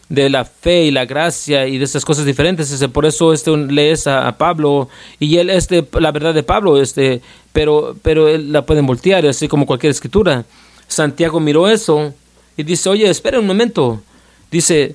[0.08, 2.70] de, la fe y la gracia y de esas cosas diferentes.
[2.70, 6.80] Este, por eso este, lees a, a, Pablo y él, este, la verdad de Pablo,
[6.80, 10.44] este, pero, pero él la pueden voltear, así como cualquier escritura.
[10.88, 12.14] Santiago miró eso
[12.56, 14.00] y dice, oye, espera un momento.
[14.50, 14.94] Dice,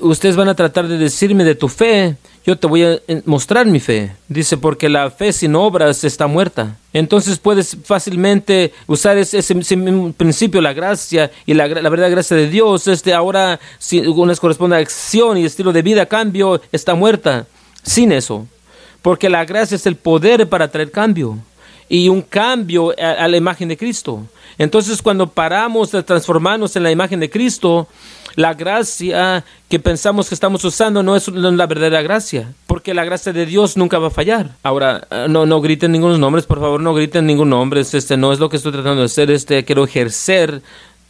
[0.00, 3.80] ustedes van a tratar de decirme de tu fe, yo te voy a mostrar mi
[3.80, 4.12] fe.
[4.28, 6.76] Dice, porque la fe sin obras está muerta.
[6.92, 9.54] Entonces puedes fácilmente usar ese, ese,
[10.16, 12.86] principio, la gracia y la, la, verdad gracia de Dios.
[12.88, 17.46] Este ahora, si uno corresponde a acción y estilo de vida, cambio, está muerta.
[17.84, 18.46] Sin eso.
[19.02, 21.38] Porque la gracia es el poder para traer cambio.
[21.92, 24.26] Y un cambio a la imagen de Cristo.
[24.56, 27.86] Entonces cuando paramos de transformarnos en la imagen de Cristo,
[28.36, 33.32] La gracia que pensamos que estamos usando no es la verdadera gracia, porque la gracia
[33.32, 34.52] de Dios nunca va a fallar.
[34.62, 37.80] Ahora, eh, no, no griten ningunos nombres, por favor, no griten ningún nombre.
[37.80, 39.30] Este no es lo que estoy tratando de hacer.
[39.30, 40.62] Este quiero ejercer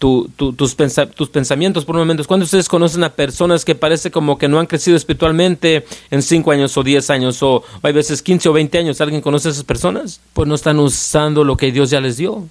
[0.03, 0.75] tus,
[1.15, 2.27] tus pensamientos por momentos.
[2.27, 6.51] Cuando ustedes conocen a personas que parece como que no han crecido espiritualmente en 5
[6.51, 9.63] años o 10 años o, hay veces 15 o 20 años, ¿alguien conoce a esas
[9.63, 10.21] personas?
[10.33, 12.49] Pues no están usando lo que Dios ya les dio.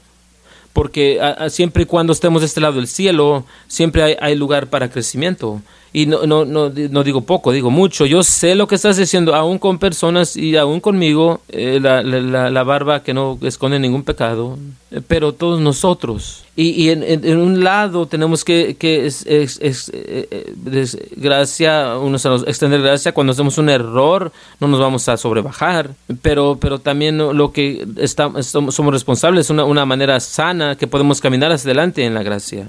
[0.72, 4.90] Porque siempre y cuando estemos de este lado del cielo, siempre hay, hay lugar para
[4.90, 5.62] crecimiento
[5.93, 8.06] y no, no, no, no, digo poco, digo mucho.
[8.06, 12.63] Yo sé lo que estás diciendo, aún con personas y aún conmigo, eh, la, la,
[12.63, 14.58] barba que no esconde ningún pecado,
[14.91, 16.45] eh, pero todos nosotros.
[16.56, 22.36] Y, y en, un lado tenemos que, que es, es, es, eh, gracia, unos a
[22.47, 27.51] extender gracia cuando hacemos un error, no nos vamos a sobrebajar, pero, pero también lo
[27.51, 32.23] que estamos, somos responsables, una, una manera sana que podemos caminar hacia adelante en la
[32.23, 32.67] gracia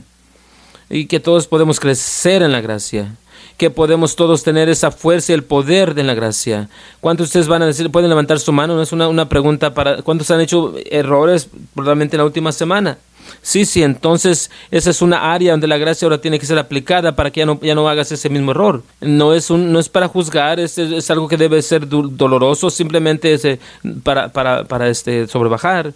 [0.91, 3.15] y que todos podemos crecer en la gracia,
[3.57, 6.69] que podemos todos tener esa fuerza y el poder de la gracia.
[7.01, 8.75] ¿Cuántos de ustedes van a decir, pueden levantar su mano?
[8.75, 12.99] No es una, una pregunta para, ¿cuántos han hecho errores probablemente en la última semana?
[13.41, 17.17] Sí, sí, entonces esa es una área donde la gracia ahora tiene que ser aplicada
[17.17, 18.83] para que ya no, ya no hagas ese mismo error.
[19.01, 23.33] No es, un, no es para juzgar, es, es algo que debe ser doloroso, simplemente
[23.33, 23.59] es, eh,
[24.03, 25.93] para, para, para este, sobrebajar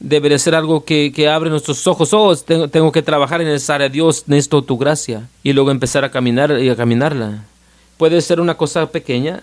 [0.00, 2.12] debería ser algo que, que abre nuestros ojos.
[2.12, 3.88] Oh, tengo, tengo, que trabajar en esa área.
[3.88, 5.28] Dios, necesito tu gracia.
[5.42, 7.44] Y luego empezar a caminar y a caminarla.
[7.96, 9.42] Puede ser una cosa pequeña,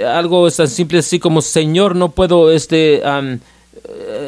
[0.00, 3.38] algo tan simple así como, Señor, no puedo este, eh,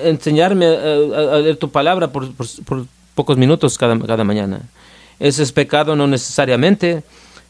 [0.04, 2.28] enseñarme a, leer tu palabra por,
[3.14, 4.60] pocos minutos cada, cada, mañana.
[5.18, 7.02] Ese es pecado, no necesariamente,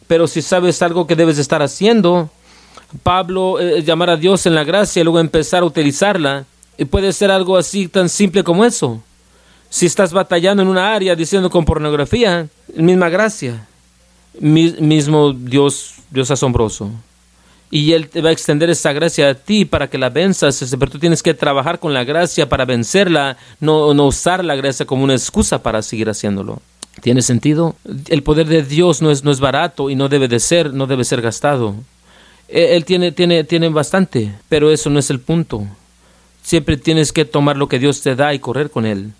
[0.06, 2.30] pero si sabes algo que debes estar haciendo,
[3.02, 6.44] Pablo, eh, llamar a Dios en la gracia y luego empezar a utilizarla,
[6.76, 9.02] y puede ser algo así tan simple como eso.
[9.70, 13.66] Si estás batallando en una área diciendo con pornografía, misma gracia,
[14.38, 16.90] mismo Dios, Dios asombroso.
[17.70, 20.78] Y Él te va a extender esa gracia a ti para que la venzas, este,
[20.78, 24.86] pero tú tienes que trabajar con la gracia para vencerla, no, no usar la gracia
[24.86, 26.62] como una excusa para seguir haciéndolo.
[27.00, 27.74] ¿Tiene sentido?
[28.08, 30.86] El poder de Dios no es, no es barato y no debe de ser, no
[30.86, 31.74] debe ser gastado.
[32.46, 35.66] Él tiene, tiene, tiene bastante, pero eso no es el punto.
[36.44, 39.12] Siempre tienes que tomar lo que Dios te da y correr con él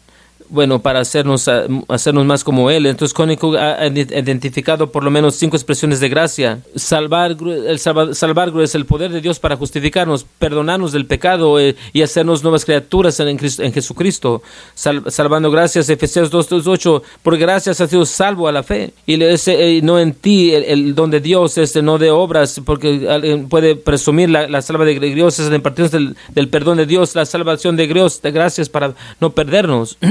[0.54, 2.86] bueno, para hacernos, ah, hacernos más como Él.
[2.86, 6.60] Entonces, Cónico ha identificado por lo menos cinco expresiones de gracia.
[6.76, 12.02] Salvar, el salvar, es el poder de Dios para justificarnos, perdonarnos del pecado eh, y
[12.02, 14.42] hacernos nuevas criaturas en, en Jesucristo.
[14.74, 18.92] salvando gracias, Efesios 2.8, por gracias ha sido salvo a la fe.
[19.06, 23.08] Y ese, eh, no en ti, el, don de Dios, este, no de obras, porque
[23.10, 27.14] alguien puede presumir la, la salva de Dios, es impartición del, del perdón de Dios,
[27.14, 29.96] la salvación de Dios, de gracias para no perdernos.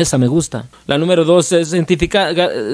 [0.00, 0.64] Esa me gusta.
[0.86, 1.72] La número dos es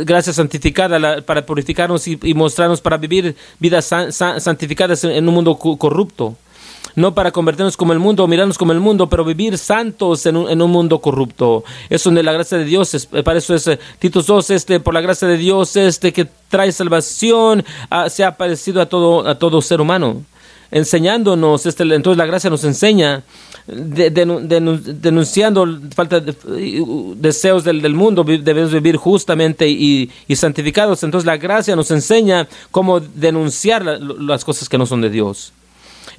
[0.04, 6.36] gracia santificada para purificarnos y, mostrarnos para vivir vidas santificadas en, un mundo corrupto.
[6.94, 10.70] No para convertirnos como el mundo mirarnos como el mundo, pero vivir santos en un,
[10.70, 11.64] mundo corrupto.
[11.90, 14.94] Eso de la gracia de Dios, es, para eso es eh, Titus 2, este, por
[14.94, 17.64] la gracia de Dios, este que trae salvación,
[18.08, 20.22] se ha parecido a todo, a todo ser humano
[20.70, 23.22] enseñándonos, este, entonces la gracia nos enseña,
[23.66, 26.34] denunciando falta de,
[27.16, 31.02] deseos del, mundo, debemos vivir justamente y, santificados.
[31.02, 35.52] Entonces la gracia nos enseña cómo denunciar las cosas que no son de Dios.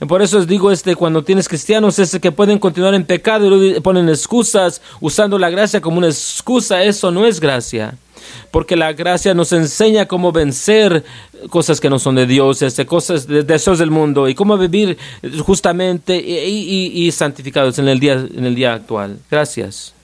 [0.08, 3.80] Por eso os digo, este, cuando tienes cristianos este, que pueden continuar en pecado y
[3.80, 7.98] ponen excusas, usando la gracia como una excusa, eso no es gracia
[8.52, 11.04] porque la gracia nos enseña cómo vencer
[11.50, 14.98] cosas que no son de Dios, este, cosas de deseos del mundo y cómo vivir
[15.44, 19.20] justamente y, santificados en el día en el día actual.
[19.30, 19.97] Gracias.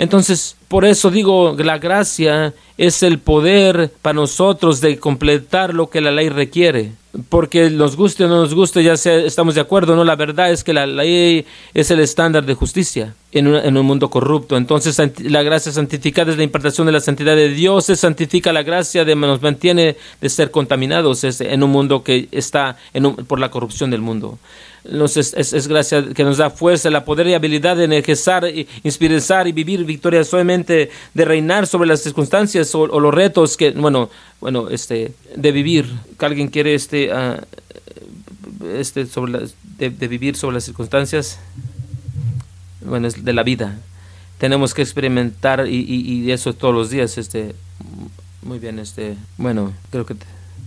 [0.00, 6.00] Entonces, por eso digo, la gracia es el poder para nosotros de completar lo que
[6.00, 6.92] la ley requiere.
[7.28, 10.52] Porque nos guste o no nos guste, ya sea, estamos de acuerdo, no, la verdad
[10.52, 14.56] es que la ley es el estándar de justicia en, en un mundo corrupto.
[14.56, 18.62] Entonces, la gracia santificada es la impartación de la santidad de Dios, se santifica la
[18.62, 23.50] gracia, de, nos mantiene de ser contaminados en un mundo que está en por la
[23.50, 24.38] corrupción del mundo
[24.84, 28.44] es, es, gracia que nos da fuerza, la poder y habilidad de energizar,
[28.82, 34.68] inspirar y vivir victoriosamente, de reinar sobre las circunstancias o, los retos que, bueno, bueno,
[34.70, 35.86] este, de vivir.
[36.18, 37.36] Alguien quiere este, uh,
[38.74, 41.38] este sobre de, vivir sobre las circunstancias,
[42.84, 43.78] bueno, es de la vida.
[44.38, 47.54] Tenemos que experimentar y, y, y eso todos los días, este,
[48.42, 50.16] muy bien, este, bueno, creo que,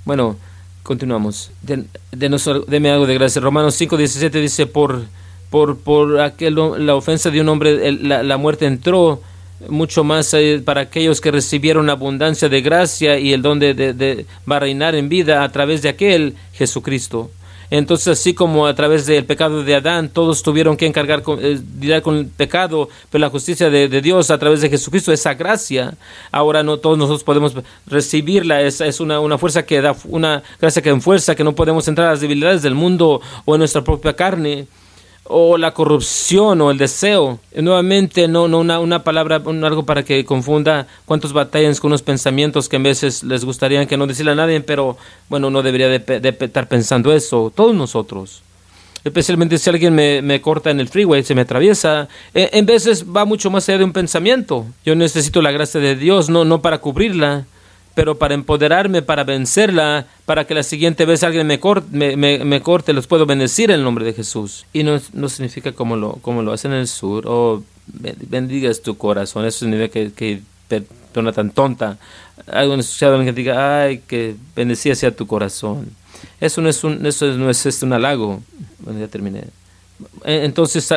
[0.06, 0.38] bueno,
[0.84, 1.52] Continuamos.
[1.62, 3.42] De, de deme algo de gracia.
[3.42, 5.06] Romanos 5, 17 dice, por,
[5.50, 9.22] por, por aquel, la ofensa de un hombre, la, la, muerte entró,
[9.70, 14.26] mucho más eh, para aquellos que recibieron abundancia de gracia y el don de, de,
[14.50, 17.32] va a reinar en vida a través de aquel Jesucristo.
[17.76, 22.02] Entonces, así como a través del pecado de Adán, todos tuvieron que encargar con, eh,
[22.04, 25.96] con el pecado, pero la justicia de, Dios a través de Jesucristo, esa gracia,
[26.32, 27.56] ahora no todos nosotros podemos
[27.88, 31.56] recibirla, es, es una, una fuerza que da, una gracia que en fuerza, que no
[31.56, 34.68] podemos entrar a las debilidades del mundo o en nuestra propia carne
[35.26, 37.40] o la corrupción o el deseo.
[37.56, 42.68] Nuevamente, no, no una, una palabra, algo para que confunda cuántos batallan con unos pensamientos
[42.68, 44.98] que a veces les gustaría que no decirle a nadie, pero
[45.30, 48.42] bueno, no debería de, estar pensando eso, todos nosotros.
[49.04, 53.06] Especialmente si alguien me, me corta en el freeway, se me atraviesa, en, en veces
[53.06, 54.66] va mucho más allá de un pensamiento.
[54.86, 57.46] Yo necesito la gracia de Dios, no, no para cubrirla,
[57.96, 62.94] pero para empoderarme, para vencerla, para que la siguiente vez alguien me corte, me, corte
[62.94, 64.66] los puedo bendecir en el nombre de Jesús.
[64.74, 68.82] Y no, no significa como lo, como lo hacen en el sur, o oh, bendigas
[68.82, 71.98] tu corazón, eso significa que, que persona tan tonta.
[72.48, 75.90] Algo escuchado alguien que diga, ay, que bendecía sea tu corazón.
[76.42, 78.42] Eso no es un, eso no es, es un halago.
[78.80, 79.44] Bueno, ya terminé.
[80.26, 80.90] Entonces,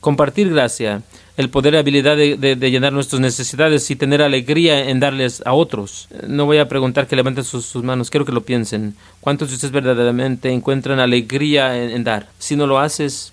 [0.00, 1.02] compartir gracia
[1.36, 6.08] el poder y habilidad de, llenar nuestras necesidades y tener alegría en darles a otros.
[6.26, 8.94] No voy a preguntar que levanten sus, manos, quiero que lo piensen.
[9.20, 12.28] ¿Cuántos de ustedes verdaderamente encuentran alegría en, dar?
[12.38, 13.32] Si no lo haces,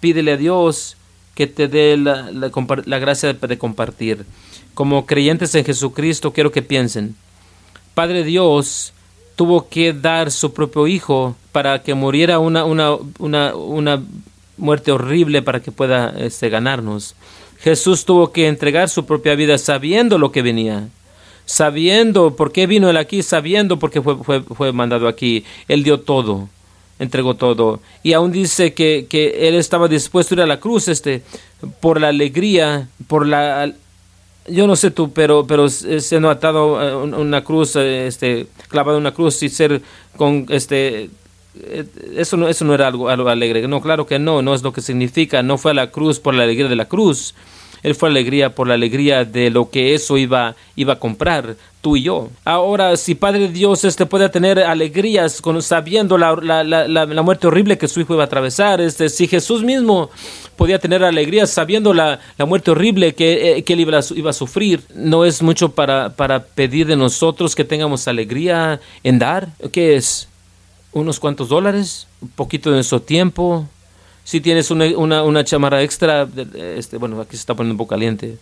[0.00, 0.96] pídele a Dios
[1.34, 4.24] que te dé la, la, gracia de, compartir.
[4.72, 7.14] Como creyentes en Jesucristo, quiero que piensen.
[7.92, 8.94] Padre Dios
[9.36, 14.02] tuvo que dar su propio Hijo para que muriera una, una, una, una
[14.56, 17.14] muerte horrible para que pueda este, ganarnos.
[17.60, 20.88] Jesús tuvo que entregar su propia vida sabiendo lo que venía,
[21.46, 25.44] sabiendo por qué vino él aquí, sabiendo por qué fue, fue, fue mandado aquí.
[25.68, 26.48] Él dio todo,
[26.98, 27.80] entregó todo.
[28.02, 31.22] Y aún dice que, que, él estaba dispuesto a ir a la cruz este,
[31.80, 33.72] por la alegría, por la...
[34.46, 39.42] Yo no sé tú, pero, pero siendo atado a una cruz, este, clavado una cruz
[39.42, 39.80] y ser
[40.18, 41.10] con este eh,
[42.16, 43.66] eso no, eso no era algo, algo alegre.
[43.68, 45.42] No, claro que no, no es lo que significa.
[45.42, 47.34] No fue a la cruz por la alegría de la cruz.
[47.84, 51.96] Él fue alegría por la alegría de lo que eso iba, iba a comprar, tú
[51.98, 52.30] y yo.
[52.46, 57.46] Ahora, si Padre Dios este puede tener alegrías con, sabiendo la, la, la, la, muerte
[57.46, 60.08] horrible que su hijo iba a atravesar, este, si Jesús mismo
[60.56, 64.32] podía tener alegrías sabiendo la, muerte horrible que, eh, que él iba a, iba a,
[64.32, 69.48] sufrir, no es mucho para, para pedir de nosotros que tengamos alegría en dar.
[69.72, 70.26] ¿Qué es?
[70.94, 73.68] Unos cuantos dólares, un poquito de nuestro tiempo.
[74.22, 76.26] Si tienes una, una, chamarra extra,
[76.76, 78.38] este, bueno, aquí se está poniendo un poco caliente.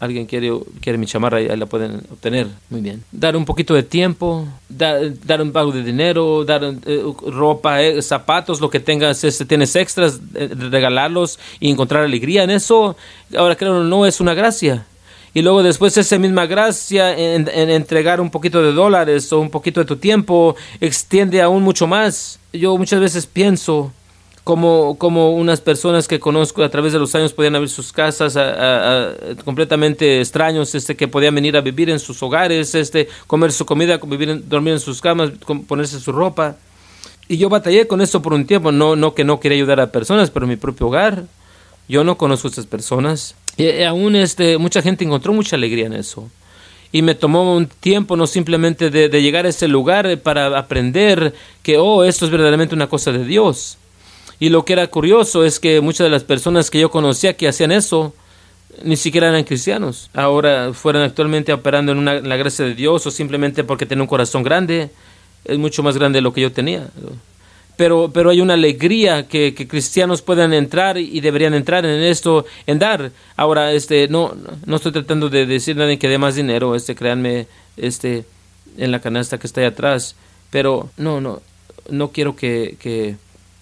[0.00, 2.46] Alguien quiere, quiere mi chamarra y ahí la pueden obtener.
[2.70, 3.02] Muy bien.
[3.10, 8.00] Dar un poquito de tiempo, dar, dar un pago de dinero, dar eh, ropa, eh,
[8.00, 12.96] zapatos, lo que tengas, este, tienes extras, eh, regalarlos y encontrar alegría en eso.
[13.36, 14.86] Ahora, creo, no es una gracia
[15.38, 19.78] y luego después esa misma gracia en, entregar un poquito de dólares o un poquito
[19.78, 22.40] de tu tiempo extiende aún mucho más.
[22.52, 23.92] Yo muchas veces pienso
[24.42, 28.36] como, como unas personas que conozco a través de los años podían abrir sus casas
[28.36, 29.12] a,
[29.44, 34.00] completamente extraños este, que podían venir a vivir en sus hogares, este, comer su comida,
[34.04, 35.30] vivir dormir en sus camas,
[35.68, 36.56] ponerse su ropa.
[37.28, 39.92] Y yo batallé con esto por un tiempo, no, no que no quería ayudar a
[39.92, 41.26] personas, pero en mi propio hogar.
[41.88, 43.36] Yo no conozco a estas personas.
[43.58, 46.30] Y aún este, mucha gente encontró mucha alegría en eso.
[46.92, 51.34] Y me tomó un tiempo no simplemente de, llegar a ese lugar eh, para aprender
[51.62, 53.76] que, oh, esto es verdaderamente una cosa de Dios.
[54.38, 57.48] Y lo que era curioso es que muchas de las personas que yo conocía que
[57.48, 58.14] hacían eso,
[58.84, 60.08] ni siquiera eran cristianos.
[60.14, 64.08] Ahora fueran actualmente operando en, una, la gracia de Dios o simplemente porque tienen un
[64.08, 64.90] corazón grande.
[65.44, 66.88] Es mucho más grande de lo que yo tenía
[67.78, 72.80] pero, pero hay una alegría que, cristianos puedan entrar y deberían entrar en esto, en
[72.80, 73.12] dar.
[73.36, 74.34] Ahora, este, no,
[74.66, 78.24] no estoy tratando de decir nadie que dé más dinero, este, créanme, este,
[78.78, 80.16] en la canasta que está ahí atrás,
[80.50, 81.40] pero no, no,
[81.88, 83.14] no quiero que, que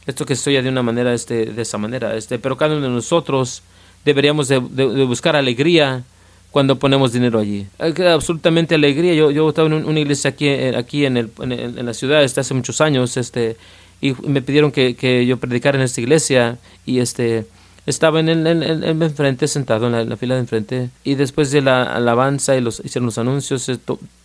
[0.07, 2.95] esto que estoy de una manera, este, de esa manera, este, pero cada uno de
[2.95, 3.63] nosotros
[4.07, 6.05] deberíamos de, buscar alegría
[6.51, 7.67] cuando ponemos dinero allí.
[7.79, 9.13] Absolutamente alegría.
[9.13, 12.41] Yo, yo estaba en una iglesia aquí, aquí en, el, en, en la ciudad, este,
[12.41, 13.59] hace muchos años, este,
[14.01, 17.47] y me pidieron que, que yo predicara en esta iglesia y este
[17.87, 21.85] estaba en el, en, enfrente sentado en la, fila de enfrente y después de la
[21.85, 23.71] alabanza y los hicieron los anuncios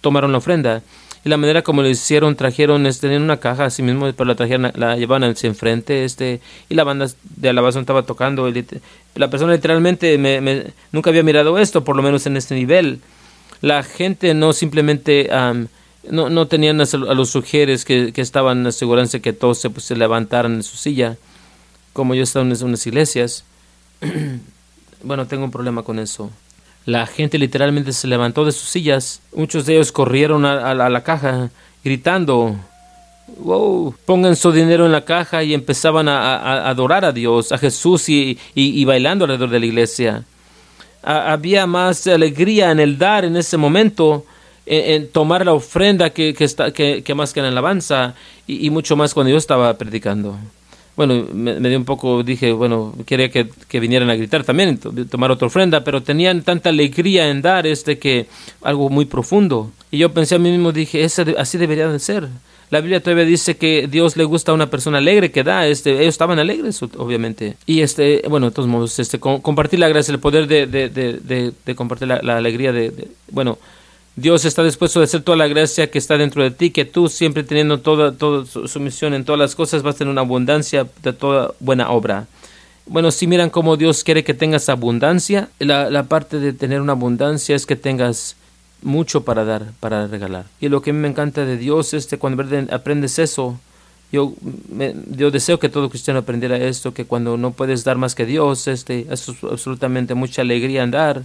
[0.02, 0.82] tomaron la ofrenda.
[1.24, 4.34] Y la manera como lo hicieron trajeron este en una caja así mismo pero la
[4.34, 7.06] trajeron la llevaban hacia enfrente este y la banda
[7.36, 8.66] de alabanza estaba tocando y
[9.14, 13.00] la persona literalmente me, nunca había mirado esto por lo menos en este nivel.
[13.62, 15.30] La gente no simplemente
[16.10, 20.54] no, no tenían a, los sugieres que, que estaban asegurándose que todos se, pues, levantaran
[20.54, 21.18] en su silla,
[21.94, 23.44] como yo estaba en unas iglesias.
[25.04, 26.32] bueno, tengo un problema con eso.
[26.86, 29.22] La gente literalmente se levantó de sus sillas.
[29.36, 31.52] Muchos de ellos corrieron a, la caja
[31.84, 32.56] gritando,
[33.38, 38.10] wow, pongan su dinero en la caja y empezaban a, adorar a Dios, a Jesús
[38.10, 40.24] y, bailando alrededor de la iglesia.
[41.04, 44.26] había más alegría en el dar en ese momento,
[44.66, 48.16] en, tomar la ofrenda que, que, más que en la alabanza
[48.48, 50.38] y mucho más cuando yo estaba predicando
[50.96, 54.78] bueno, me, dio un poco, dije, bueno, quería que, vinieran a gritar también,
[55.10, 58.28] tomar otra ofrenda, pero tenían tanta alegría en dar este que
[58.62, 59.72] algo muy profundo.
[59.90, 61.04] Y yo pensé a mí mismo, dije,
[61.38, 62.28] así debería de ser.
[62.70, 65.68] La Biblia todavía dice que Dios le gusta a una persona alegre que da.
[65.68, 67.58] Este, ellos estaban alegres, obviamente.
[67.66, 71.52] Y este, bueno, de todos modos, este, compartir la gracia, el poder de, de, de,
[71.66, 73.58] de compartir la, la alegría de, bueno,
[74.16, 77.08] Dios está dispuesto a hacer toda la gracia que está dentro de ti, que tú
[77.08, 80.88] siempre teniendo toda, toda su misión en todas las cosas vas a tener una abundancia
[81.02, 82.28] de toda buena obra.
[82.86, 86.92] Bueno, si miran cómo Dios quiere que tengas abundancia, la, la parte de tener una
[86.92, 88.36] abundancia es que tengas
[88.82, 90.46] mucho para dar, para regalar.
[90.60, 93.60] Y lo que a mí me encanta de Dios es que cuando aprendes eso,
[94.12, 94.34] yo,
[95.10, 98.68] yo deseo que todo cristiano aprendiera esto, que cuando no puedes dar más que Dios,
[98.68, 101.24] este, es absolutamente mucha alegría en dar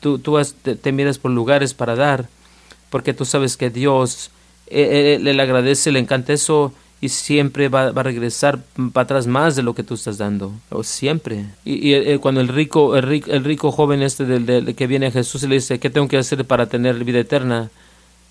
[0.00, 0.42] Tú, tú,
[0.82, 2.28] te, miras por lugares para dar,
[2.90, 4.30] porque tú sabes que Dios
[4.66, 8.58] eh, eh, le agradece, le encanta eso y siempre va, a regresar
[8.92, 11.46] para atrás más de lo que tú estás dando, o siempre.
[11.64, 15.10] Y, eh, cuando el rico, el rico, el rico joven este del, que viene a
[15.10, 17.70] Jesús y le dice, ¿qué tengo que hacer para tener vida eterna?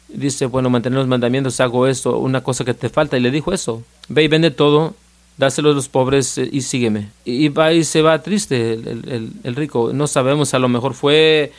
[0.08, 3.18] Dice, bueno, mantener los mandamientos, hago esto, una cosa que te falta.
[3.18, 4.94] Y le dijo eso, ve y vende todo,
[5.40, 7.10] dáselo a los pobres eh, y sígueme.
[7.24, 9.92] Y va y se va triste el, el, rico.
[9.94, 11.54] No sabemos, a lo mejor fue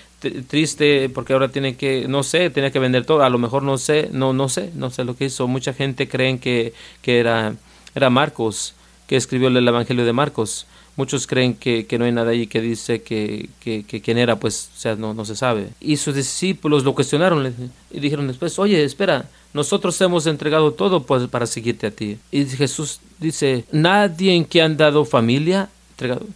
[0.49, 3.23] triste porque ahora tiene que, no sé, tenía que vender todo.
[3.23, 5.49] A lo mejor no sé, no, no sé, no sé lo que hizo.
[5.49, 7.55] Mucha gente creen que, que era,
[7.95, 8.75] era Marcos,
[9.07, 10.67] que escribió el Evangelio de Marcos.
[10.97, 14.71] Muchos creen que, que no hay nada ahí que dice que, que, quién era, pues,
[14.77, 15.69] o sea, no, no se sabe.
[15.81, 17.55] Y sus discípulos lo cuestionaron
[17.91, 22.19] y dijeron después, oye, espera, nosotros hemos entregado todo pues, para seguirte a ti.
[22.31, 26.27] Y Jesús dice, nadie en que han dado familia, entregado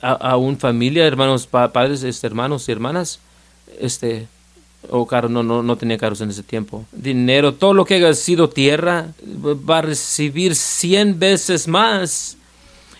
[0.00, 3.20] a, un familia, hermanos, padres, este, hermanos y hermanas,
[3.80, 4.28] este,
[4.90, 6.84] o no, no, no tenía carros en ese tiempo.
[6.92, 12.36] Dinero, todo lo que haya sido tierra, va a recibir cien veces más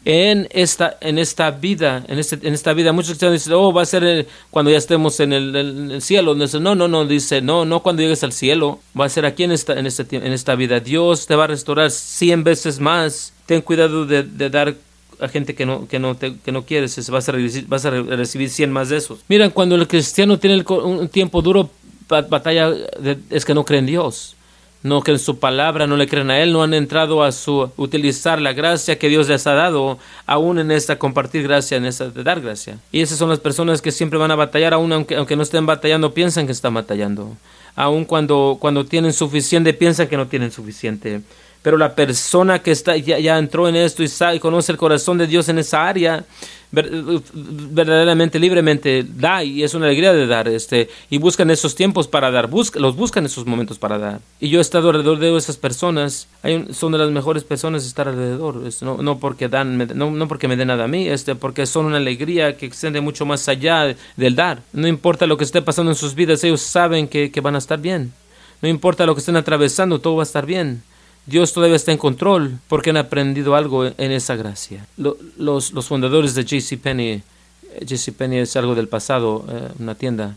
[0.06, 2.92] en esta, en esta vida, en, este, en esta vida.
[2.92, 6.36] Muchos cristianos dicen, oh, va a ser cuando ya estemos en el, cielo.
[6.36, 9.50] No, no, no, dice, no, no cuando llegues al cielo, va a ser aquí en
[9.50, 10.78] esta, en este, en esta vida.
[10.78, 13.32] Dios te va a restaurar cien veces más.
[13.46, 14.76] Ten cuidado de, dar
[15.18, 18.48] a gente que no, que no, que no quieres, vas a, recibir, vas a recibir
[18.48, 19.18] 100 más de esos.
[19.26, 21.68] Miren, cuando el cristiano tiene un tiempo duro,
[22.08, 22.72] batalla,
[23.30, 24.36] es que no cree en Dios
[24.86, 27.70] no que en su palabra no le creen a Él, no han entrado a su
[27.76, 32.08] utilizar la gracia que Dios les ha dado, aún en esta compartir gracia, en esta
[32.08, 32.78] de dar gracia.
[32.92, 35.66] Y esas son las personas que siempre van a batallar, aún aunque, aunque no estén
[35.66, 37.36] batallando, piensan que están batallando.
[37.74, 41.20] Aún cuando, cuando tienen suficiente, piensan que no tienen suficiente.
[41.62, 44.78] Pero la persona que está, ya, ya entró en esto y, sabe, y conoce el
[44.78, 46.24] corazón de Dios en esa área,
[46.76, 52.30] verdaderamente libremente da y es una alegría de dar este y buscan esos tiempos para
[52.30, 54.20] dar los buscan esos momentos para dar.
[54.40, 58.08] Y yo he estado alrededor de esas personas hay son de las mejores personas estar
[58.08, 61.64] alrededor no, no porque dan no, no, porque me den nada a mí este porque
[61.64, 64.60] son una alegría que extiende mucho más allá del dar.
[64.72, 67.58] No importa lo que esté pasando en sus vidas ellos saben que, que van a
[67.58, 68.12] estar bien.
[68.60, 70.82] No importa lo que estén atravesando todo va a estar bien
[71.26, 74.86] Dios todavía está en control porque han aprendido algo en esa gracia.
[74.96, 77.22] Los, fundadores de JCPenney,
[77.84, 80.36] JCPenney es algo del pasado, eh, una tienda.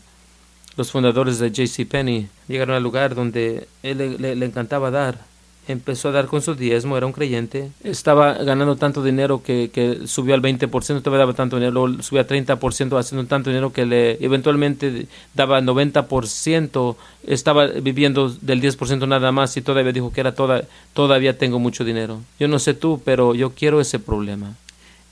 [0.76, 5.29] Los fundadores de JCPenney llegaron al lugar donde él le encantaba dar
[5.70, 10.34] empezó a dar con su diezmo, era un creyente, estaba ganando tanto dinero que, subió
[10.34, 10.68] al 20%,
[11.02, 15.60] todavía daba tanto dinero, luego subió a 30% haciendo tanto dinero que le eventualmente daba
[15.60, 16.96] 90%,
[17.26, 21.84] estaba viviendo del 10% nada más y todavía dijo que era toda, todavía tengo mucho
[21.84, 22.20] dinero.
[22.38, 24.56] Yo no sé tú, pero yo quiero ese problema.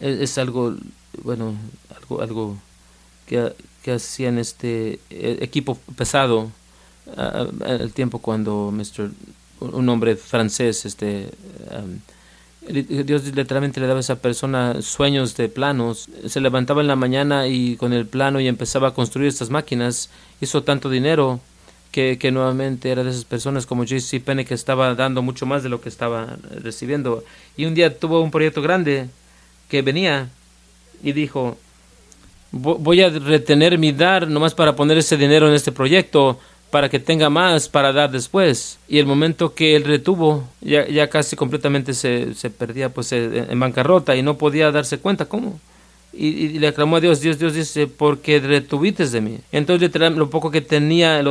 [0.01, 0.77] Es, algo,
[1.23, 1.55] bueno,
[1.97, 2.57] algo, algo
[3.27, 3.53] que,
[3.83, 6.51] que hacían este e, equipo pesado
[7.67, 9.11] el tiempo cuando Mr
[9.61, 11.31] un hombre francés, este,
[12.69, 16.09] Dios literalmente le daba a esa persona sueños de planos.
[16.27, 20.11] Se levantaba en la mañana y con el plano y empezaba a construir estas máquinas.
[20.41, 21.41] Hizo tanto dinero
[21.93, 24.21] que, que nuevamente era de esas personas como J.C.
[24.21, 27.25] Penney que estaba dando mucho más de lo que estaba recibiendo.
[27.57, 29.09] Y un día tuvo un proyecto grande
[29.69, 30.29] que venía
[31.03, 31.57] y dijo,
[32.53, 36.39] voy a retener mi dar nomás para poner ese dinero en este proyecto
[36.71, 38.79] para que tenga más para dar después.
[38.89, 43.59] Y el momento que él retuvo, ya, ya casi completamente se, se perdía pues en
[43.59, 45.59] bancarrota y no podía darse cuenta cómo.
[46.13, 49.39] y, le aclamó a Dios, Dios, Dios dice, porque retuviste de mí.
[49.53, 51.23] Entonces lo poco que tenía y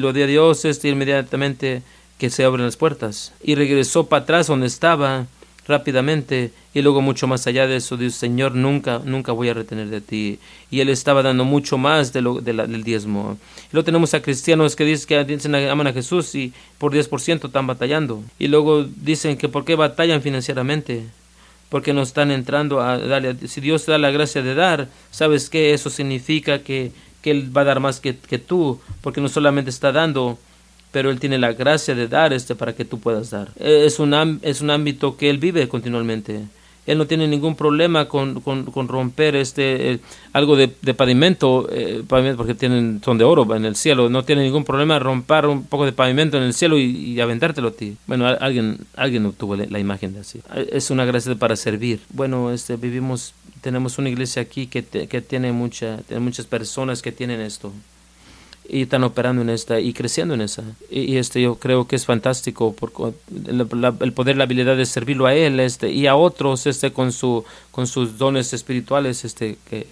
[0.00, 1.82] lo dio a Dios, este, inmediatamente
[2.18, 3.32] que se abren las puertas.
[3.42, 5.26] Y regresó para atrás donde estaba
[5.66, 9.88] rápidamente y luego mucho más allá de eso dice Señor nunca nunca voy a retener
[9.88, 10.38] de ti
[10.70, 13.38] y él estaba dando mucho más de lo del diezmo.
[13.64, 17.66] Y luego tenemos a cristianos que dicen que aman a Jesús y por 10% están
[17.66, 21.04] batallando y luego dicen que por qué batallan financieramente
[21.74, 23.36] porque no están entrando a darle.
[23.48, 25.74] Si Dios da la gracia de dar, ¿sabes qué?
[25.74, 29.70] Eso significa que, que Él va a dar más que, que tú, porque no solamente
[29.70, 30.38] está dando,
[30.94, 33.48] pero Él tiene la gracia de dar este para que tú puedas dar.
[33.56, 36.42] Es un, es un ámbito que Él vive continuamente.
[36.86, 40.00] Él no tiene ningún problema con, con, romper este eh,
[40.32, 44.08] algo de, de pavimento, eh, pavimento, porque tienen son de oro en el cielo.
[44.08, 47.72] No tiene ningún problema romper un poco de pavimento en el cielo y, aventártelo a
[47.72, 47.96] ti.
[48.06, 50.42] Bueno, alguien alguien obtuvo la, imagen de así.
[50.70, 52.02] Es una gracia para servir.
[52.10, 57.10] Bueno, este vivimos tenemos una iglesia aquí que, que tiene mucha tiene muchas personas que
[57.10, 57.72] tienen esto
[58.68, 60.62] y están operando en esta y creciendo en esa.
[60.90, 63.14] Y, este yo creo que es fantástico porque
[63.46, 67.44] el poder, la habilidad de servirlo a él este y a otros este con su
[67.70, 69.86] con sus dones espirituales este que,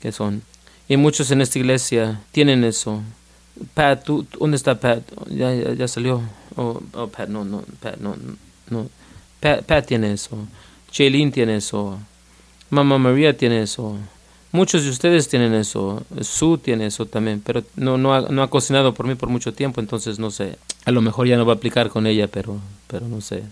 [0.00, 0.42] que son.
[0.88, 3.02] Y muchos en esta iglesia tienen eso.
[3.74, 5.02] Pat, ¿tú, ¿dónde está Pat?
[5.28, 6.22] Ya, ya, salió.
[6.56, 8.16] Oh, oh, Pat, no, no, Pat, no,
[8.70, 8.88] no.
[9.40, 10.36] Pat, Pat tiene eso.
[10.92, 11.98] Jaylin tiene eso.
[12.70, 13.98] Mamá María tiene eso.
[14.56, 19.06] Muchos de ustedes tienen eso, Su tiene eso también, pero no, no, ha, cocinado por
[19.06, 20.56] mí por mucho tiempo, entonces no sé.
[20.86, 23.42] A lo mejor ya no va a aplicar con ella, pero, pero no sé.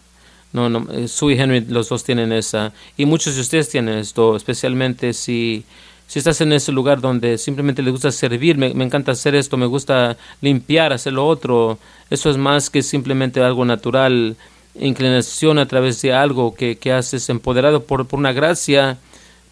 [0.54, 2.72] No, no, eh, Su y Henry, los dos tienen esa.
[2.96, 5.64] Y muchos de ustedes tienen esto, especialmente si,
[6.06, 9.58] si estás en ese lugar donde simplemente les gusta servir, me, me, encanta hacer esto,
[9.58, 11.78] me gusta limpiar, hacer lo otro.
[12.08, 14.36] Eso es más que simplemente algo natural,
[14.74, 18.96] inclinación a través de algo que, que haces empoderado por, por una gracia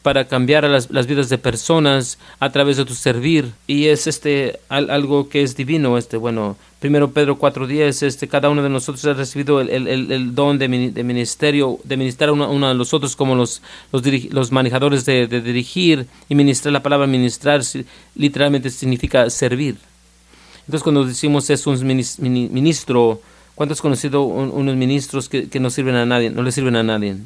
[0.03, 3.53] para cambiar a las, vidas de personas a través de tu servir.
[3.67, 8.63] Y es este algo que es divino este bueno primero Pedro 4.10 este cada uno
[8.63, 12.75] de nosotros ha recibido el, el, el don de, ministerio de ministrar a uno, de
[12.75, 17.63] los otros como los los, los manejadores de, dirigir y ministrar la palabra ministrar
[18.15, 19.77] literalmente significa servir.
[20.61, 23.21] Entonces cuando decimos es un ministro
[23.55, 26.83] ¿cuántos has conocido unos ministros que, que no sirven a nadie no le sirven a
[26.83, 27.17] nadie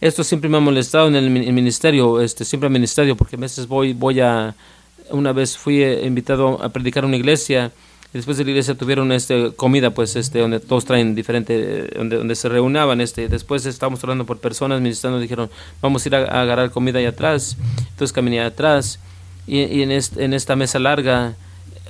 [0.00, 3.66] esto siempre me ha molestado en el, ministerio, este, siempre el ministerio, porque a veces
[3.66, 4.54] voy, voy a,
[5.10, 7.70] una vez fui eh, invitado a predicar a una iglesia,
[8.12, 12.16] y después de la iglesia tuvieron este comida pues este donde todos traen diferente donde,
[12.16, 15.48] donde se reunaban este después estábamos hablando por personas ministrando dijeron
[15.80, 18.98] vamos a ir a, agarrar comida allá atrás entonces caminé atrás
[19.46, 21.36] y, y en, en esta mesa larga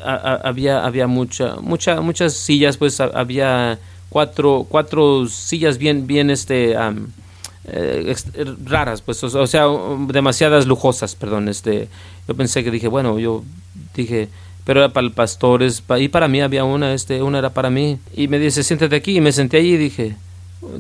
[0.05, 3.79] había había mucha mucha muchas sillas pues había
[4.11, 6.77] cuatro cuatro sillas bien bien este
[7.65, 8.15] eh,
[8.65, 9.67] raras, pues, o, sea,
[10.09, 11.49] demasiadas lujosas, perdón.
[11.49, 11.89] Este,
[12.27, 13.43] yo pensé que dije, bueno, yo
[13.95, 14.29] dije,
[14.65, 15.63] pero era para el pastor,
[15.99, 17.99] y para mí había una, este, una era para mí.
[18.15, 20.17] Y me dice, siéntate aquí, y me senté allí y dije,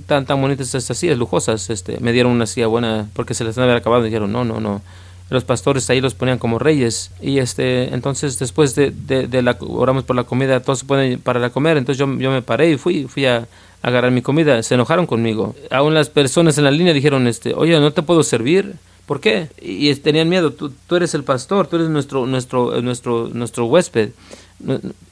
[0.06, 3.56] tan, tan bonitas estas sillas, lujosas, este, me dieron una silla buena porque se les
[3.58, 4.82] había acabado, y dijeron, no, no, no.
[5.28, 10.02] Los pastores ahí los ponían como reyes y este entonces después de, de, la oramos
[10.02, 12.76] por la comida todos se ponen para la comer entonces yo, yo me paré y
[12.76, 13.46] fui fui a,
[13.82, 14.62] agarrar mi comida.
[14.62, 15.54] Se enojaron conmigo.
[15.70, 18.74] Aún las personas en la línea dijeron, este, oye, no te puedo servir.
[19.06, 19.48] ¿Por qué?
[19.60, 20.52] Y, tenían miedo.
[20.52, 24.10] Tú, tú, eres el pastor, tú eres nuestro, nuestro, nuestro, nuestro huésped.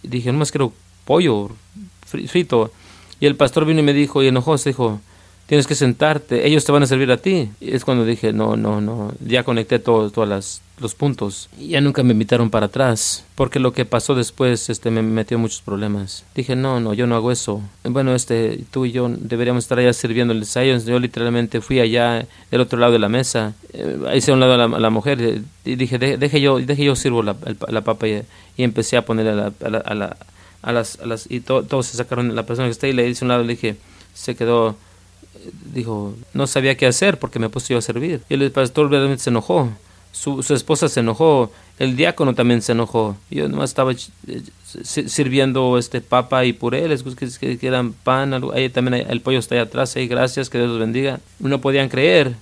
[0.03, 0.73] dije, no más quiero
[1.05, 1.51] pollo
[2.07, 2.71] frito.
[3.21, 5.01] Y el pastor vino y me dijo, y enojó, se dijo,
[5.47, 7.51] tienes que sentarte, ellos te van a servir a ti.
[7.61, 11.49] Es cuando dije, no, no, no, ya conecté todos todas los puntos.
[11.59, 15.39] Y ya nunca me invitaron para atrás, porque lo que pasó después este, me metió
[15.39, 16.25] muchos problemas.
[16.35, 17.63] Dije, no, no, yo no hago eso.
[17.85, 20.85] Bueno, este, tú y yo deberíamos estar allá sirviéndoles a ellos.
[20.85, 24.55] Yo literalmente fui allá del otro lado de la mesa, eh, hice a un lado
[24.55, 27.37] a la, mujer y dije, deje, yo, deje yo sirvo la,
[27.69, 28.23] la papa y,
[28.57, 29.53] empecé a ponerle a la,
[29.85, 30.17] a la,
[30.63, 33.25] a las, a las, y todos se sacaron la persona que está ahí, le hice
[33.25, 33.77] a un lado, le dije,
[34.15, 34.77] se quedó
[35.73, 38.23] dijo, no sabía qué hacer porque me puse yo a servir.
[38.29, 39.71] Y el pastor realmente se enojó.
[40.13, 43.17] Su, su, esposa se enojó, el diácono también se enojó.
[43.31, 44.43] Yo nomás estaba eh,
[44.83, 49.55] sirviendo este papa y puré, les que, que eran pan, ahí también el pollo está
[49.55, 51.21] ahí atrás, ahí gracias, que Dios los bendiga.
[51.39, 52.35] No podían creer,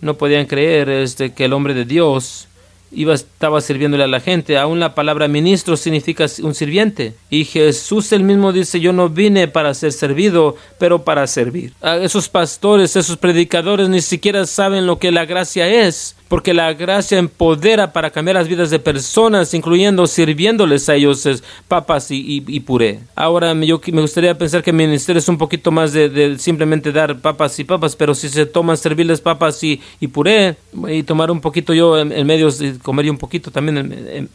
[0.00, 2.48] no podían creer este, que el hombre de Dios
[2.92, 4.58] iba, estaba sirviéndole a la gente.
[4.58, 7.14] Aún la palabra ministro significa un sirviente.
[7.30, 11.72] Y Jesús el mismo dice, yo no vine para ser servido, pero para servir.
[11.80, 16.72] A esos pastores, esos predicadores ni siquiera saben lo que la gracia es, porque la
[16.74, 21.26] gracia empodera para cambiar las vidas de personas, incluyendo sirviéndoles a ellos
[21.66, 23.00] papas y, y, puré.
[23.16, 27.18] Ahora yo me gustaría pensar que mi ministerio es un poquito más de, simplemente dar
[27.20, 29.80] papas y papas, pero si se toman servirles papas y,
[30.12, 30.56] puré
[30.88, 34.28] y tomar un poquito yo en, medio de comer un poquito también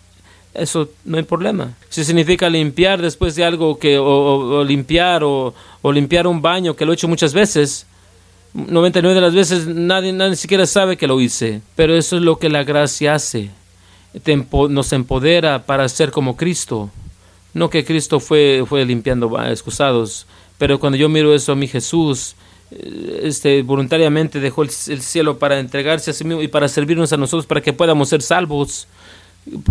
[0.53, 1.73] eso no hay problema.
[1.89, 5.53] Si significa limpiar después de algo que, o, limpiar, o,
[5.91, 7.85] limpiar un baño, que lo he hecho muchas veces,
[8.53, 12.37] 99 de las veces nadie, nadie siquiera sabe que lo hice, pero eso es lo
[12.37, 13.49] que la gracia hace.
[14.69, 16.91] nos empodera para ser como Cristo.
[17.53, 20.25] No que Cristo fue, fue limpiando excusados,
[20.57, 22.35] pero cuando yo miro eso a mi Jesús,
[22.71, 27.13] eh, este, voluntariamente dejó el, el, cielo para entregarse a sí mismo y para servirnos
[27.13, 28.87] a nosotros para que podamos ser salvos.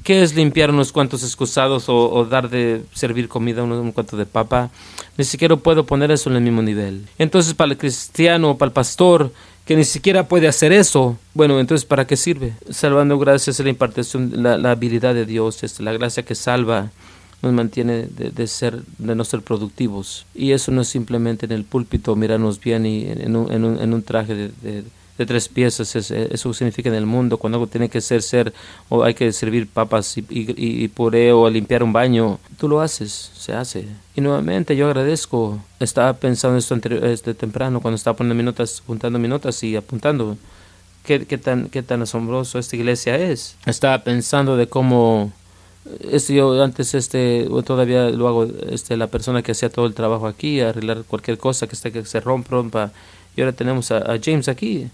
[0.05, 4.27] ¿Qué es limpiar unos cuantos excusados o, dar de servir comida a un cuanto de
[4.27, 4.71] papa?
[5.17, 7.07] Ni siquiera puedo poner eso en el mismo nivel.
[7.19, 9.33] Entonces, para el cristiano o para el pastor
[9.65, 12.55] que ni siquiera puede hacer eso, bueno, entonces, ¿para qué sirve?
[12.69, 16.91] Salvando gracias a la impartición, la, habilidad de Dios, este, la gracia que salva,
[17.43, 20.27] nos mantiene de, ser, de no ser productivos.
[20.35, 24.03] Y eso no es simplemente en el púlpito mirarnos bien y en un, en un,
[24.03, 24.85] traje de de
[25.27, 28.53] tres piezas, eso significa en el mundo, cuando algo tiene que ser, ser,
[28.89, 33.31] o hay que servir papas y, y, puré o limpiar un baño, tú lo haces,
[33.35, 33.87] se hace.
[34.15, 39.19] Y nuevamente yo agradezco, estaba pensando esto este temprano, cuando estaba poniendo mis notas, apuntando
[39.19, 40.37] mis notas y apuntando,
[41.05, 43.57] qué, qué, tan, qué tan asombroso esta iglesia es.
[43.67, 45.33] Estaba pensando de cómo
[46.11, 50.29] este yo antes este todavía lo hago este la persona que hacía todo el trabajo
[50.29, 52.93] aquí arreglar cualquier cosa que esté que se rompa
[53.35, 54.89] y ahora tenemos a James aquí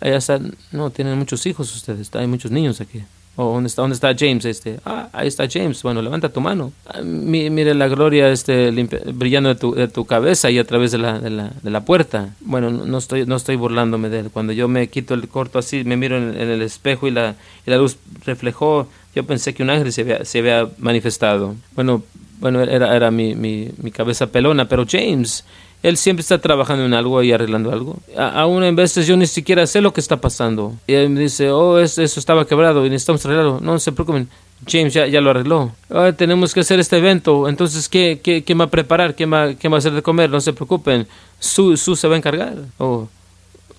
[0.00, 0.40] Allá está,
[0.72, 3.02] no, tienen muchos hijos ustedes, hay muchos niños aquí.
[3.38, 4.46] ¿O dónde está, dónde está James?
[4.46, 5.82] Este, ah, ahí está James.
[5.82, 6.72] Bueno, levanta tu mano.
[6.86, 8.70] Ah, mire la gloria este,
[9.12, 11.84] brillando de tu, de tu, cabeza y a través de la, de la, de la
[11.84, 12.34] puerta.
[12.40, 14.30] Bueno, no estoy, no estoy burlándome de él.
[14.32, 17.34] Cuando yo me quito el corto así, me miro en, el espejo y la,
[17.66, 21.56] y la luz reflejó, yo pensé que un ángel se había, se había manifestado.
[21.74, 22.04] Bueno,
[22.40, 25.44] bueno era, era mi, mi, mi cabeza pelona, pero James
[25.82, 27.96] él siempre está trabajando en algo y arreglando algo.
[28.16, 30.74] aún en veces yo ni siquiera sé lo que está pasando.
[30.86, 33.60] Y él me dice, oh, eso, estaba quebrado y necesitamos arreglarlo.
[33.60, 34.28] No, se preocupen.
[34.66, 35.72] James ya, ya lo arregló.
[35.90, 37.48] Ahora tenemos que hacer este evento.
[37.48, 39.14] Entonces, ¿qué, qué, qué va a preparar?
[39.14, 40.30] ¿Quién va, ¿Quién va a hacer de comer?
[40.30, 41.06] No se preocupen.
[41.38, 42.54] Su, su se va a encargar.
[42.78, 43.08] Oh.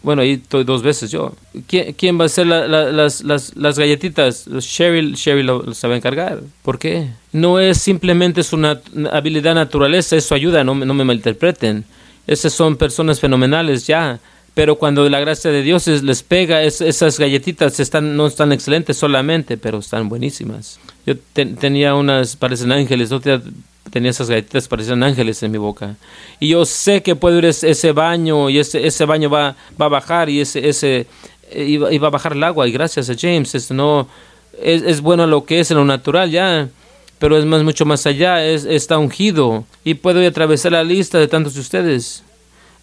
[0.08, 1.34] Bueno, ahí estoy dos veces yo.
[1.68, 4.48] ¿Quién, va a hacer las, las, las, galletitas?
[4.48, 6.40] Sherry, Sherry lo, va a encargar.
[6.62, 7.10] ¿Por qué?
[7.34, 8.56] No es simplemente su
[9.12, 11.84] habilidad naturaleza, es su ayuda, no, no me malinterpreten.
[12.26, 14.22] Esas son personas fenomenales ya.
[14.54, 19.58] Pero cuando la gracia de Dios les pega, esas galletitas están, no están excelentes solamente,
[19.58, 20.80] pero están buenísimas.
[21.06, 23.42] Yo tenía unas, parecen ángeles, otra
[23.92, 25.96] tenía esas galletitas, parecían ángeles en mi boca.
[26.40, 29.90] Y yo sé que puedo ir ese, baño y ese, ese baño va, va a
[29.90, 31.08] bajar y ese, ese
[31.54, 32.68] y va, a bajar el agua.
[32.68, 34.08] Y gracias a James, es, no,
[34.62, 36.70] es, es bueno lo que es en lo natural ya
[37.20, 41.28] pero es más mucho más allá, es, está ungido y puedo atravesar la lista de
[41.28, 42.24] tantos de ustedes.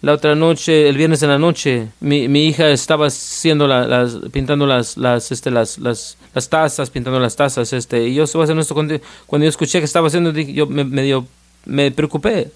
[0.01, 4.67] La otra noche, el viernes en la noche, mi, mi hija estaba haciendo las, pintando
[4.67, 8.61] las, las, este, las, las, las, tazas, pintando las tazas, este, y yo estaba haciendo
[8.61, 11.25] esto cuando, cuando yo escuché que estaba haciendo, yo me, medio,
[11.65, 12.51] me preocupé.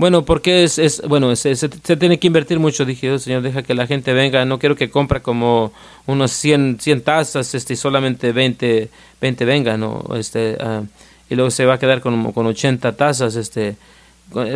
[0.00, 2.86] Bueno, porque es, es bueno, se, se, tiene que invertir mucho.
[2.86, 4.46] Dije, oh, Señor, deja que la gente venga.
[4.46, 5.74] No quiero que compre como
[6.06, 8.88] unos 100, 100 tazas este, y solamente 20,
[9.20, 9.80] 20 vengan.
[9.80, 10.02] ¿no?
[10.16, 10.86] Este, uh,
[11.28, 13.76] y luego se va a quedar con, con 80 tazas, este,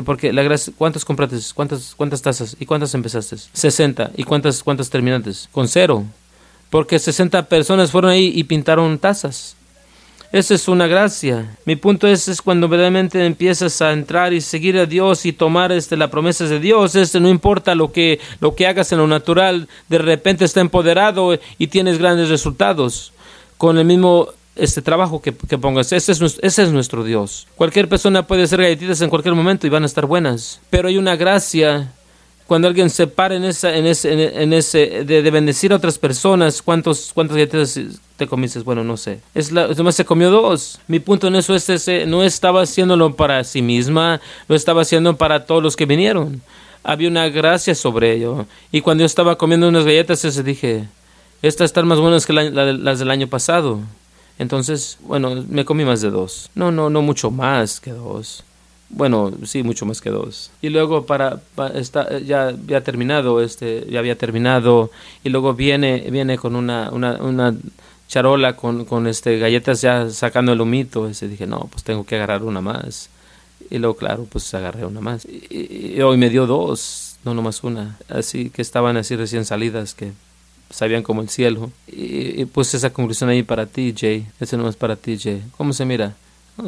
[0.05, 1.37] porque la gracia, ¿cuántas compraste?
[1.55, 2.57] ¿Cuántas, cuántas tazas?
[2.59, 3.37] ¿Y cuántas empezaste?
[3.53, 4.13] 60.
[4.17, 5.33] ¿Y cuántas, cuántas terminaste?
[5.51, 6.05] Con cero.
[6.71, 9.57] Porque 60 personas fueron ahí y pintaron tazas.
[10.33, 11.57] Esa es una gracia.
[11.65, 15.71] Mi punto es, es cuando verdaderamente empiezas a entrar y seguir a Dios y tomar
[15.71, 16.97] este, las promesas de Dios.
[16.97, 21.39] Este, no importa lo que, lo que hagas en lo natural, de repente está empoderado
[21.57, 23.13] y tienes grandes resultados.
[23.59, 25.93] Con el mismo este trabajo que, que pongas.
[25.93, 27.47] Ese es, ese es nuestro Dios.
[27.57, 30.61] Cualquier persona puede hacer galletitas en cualquier momento y van a estar buenas.
[30.71, 31.93] Pero hay una gracia
[32.47, 36.61] cuando alguien se para en, esa, en ese, en ese de, bendecir a otras personas,
[36.61, 37.81] ¿cuántos, ¿cuántas galletitas
[38.17, 38.59] te comiste?
[38.61, 39.21] Bueno, no sé.
[39.35, 40.79] Es la, además se comió dos.
[40.87, 45.17] Mi punto en eso es ese, no estaba haciéndolo para sí misma, lo estaba haciendo
[45.17, 46.43] para todos los que vinieron.
[46.83, 48.45] Había una gracia sobre ello.
[48.71, 50.85] Y cuando yo estaba comiendo unas galletas, ese dije,
[51.41, 53.81] estas están más buenas que las del año pasado.
[54.39, 56.51] Entonces, bueno, me comí más de dos.
[56.55, 58.45] No, no, no mucho más que dos.
[58.91, 60.51] Bueno, sí, mucho más que dos.
[60.63, 61.41] Y luego para,
[62.25, 64.91] ya había terminado, este, ya había terminado
[65.25, 67.55] y luego viene viene con una una, una
[68.09, 72.17] charola con, con este galletas ya sacando el humito, ese dije, "No, pues tengo que
[72.17, 73.11] agarrar una más."
[73.71, 75.27] Y luego claro, pues agarré una más.
[75.27, 80.13] Y, hoy me dio dos, no nomás una, así que estaban así recién salidas que
[80.75, 81.71] sabían como el cielo.
[81.87, 84.27] Y, puse esa conclusión ahí para ti, Jay.
[84.41, 85.43] Eso no es para ti, Jay.
[85.57, 86.15] ¿Cómo se mira?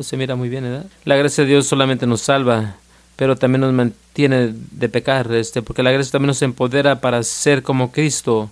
[0.00, 0.86] se mira muy bien, ¿verdad?
[1.04, 2.76] La gracia de Dios solamente nos salva,
[3.14, 7.62] pero también nos mantiene de pecar, este, porque la gracia también nos empodera para ser
[7.62, 8.50] como Cristo.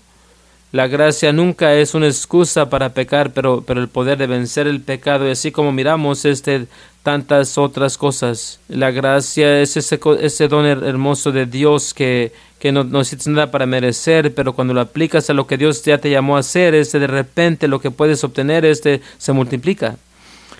[0.74, 4.80] La gracia nunca es una excusa para pecar, pero, pero el poder de vencer el
[4.80, 6.66] pecado, y así como miramos este,
[7.04, 8.58] tantas otras cosas.
[8.66, 13.66] La gracia es ese, ese don hermoso de Dios que, que no, no nada para
[13.66, 16.98] merecer, pero cuando lo aplicas a lo que Dios ya te llamó a hacer, este,
[16.98, 19.94] de repente lo que puedes obtener este, se multiplica.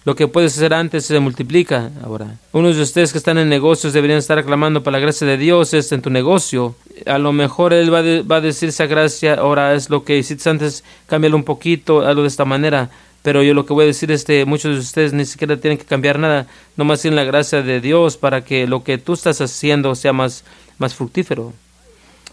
[0.04, 2.36] Lo que puedes hacer antes se multiplica ahora.
[2.52, 5.72] Unos de ustedes que están en negocios deberían estar aclamando para la gracia de Dios
[5.72, 6.74] es en tu negocio.
[7.06, 10.50] A lo mejor Él va, va a decir esa gracia, ahora es lo que hiciste
[10.50, 12.90] antes, cámbialo un poquito, hazlo de esta manera.
[13.22, 15.78] Pero yo lo que voy a decir es que muchos de ustedes ni siquiera tienen
[15.78, 19.40] que cambiar nada, nomás tienen la gracia de Dios para que lo que tú estás
[19.40, 20.44] haciendo sea más,
[20.76, 21.54] más fructífero.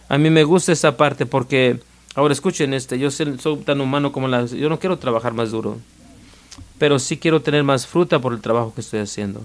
[0.09, 1.79] A mí me gusta esa parte porque,
[2.15, 4.45] ahora escuchen este, yo soy tan humano como la...
[4.45, 5.77] Yo no quiero trabajar más duro
[6.77, 9.41] pero sí quiero tener más fruta por el trabajo que estoy haciendo.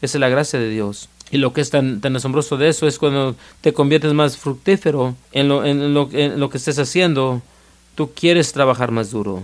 [0.00, 1.08] Esa es la gracia de Dios.
[1.30, 5.14] Y lo que es tan, tan asombroso de eso es cuando te conviertes más fructífero
[5.32, 7.42] en lo, en lo, en lo que estés haciendo,
[7.94, 9.42] tú quieres trabajar más duro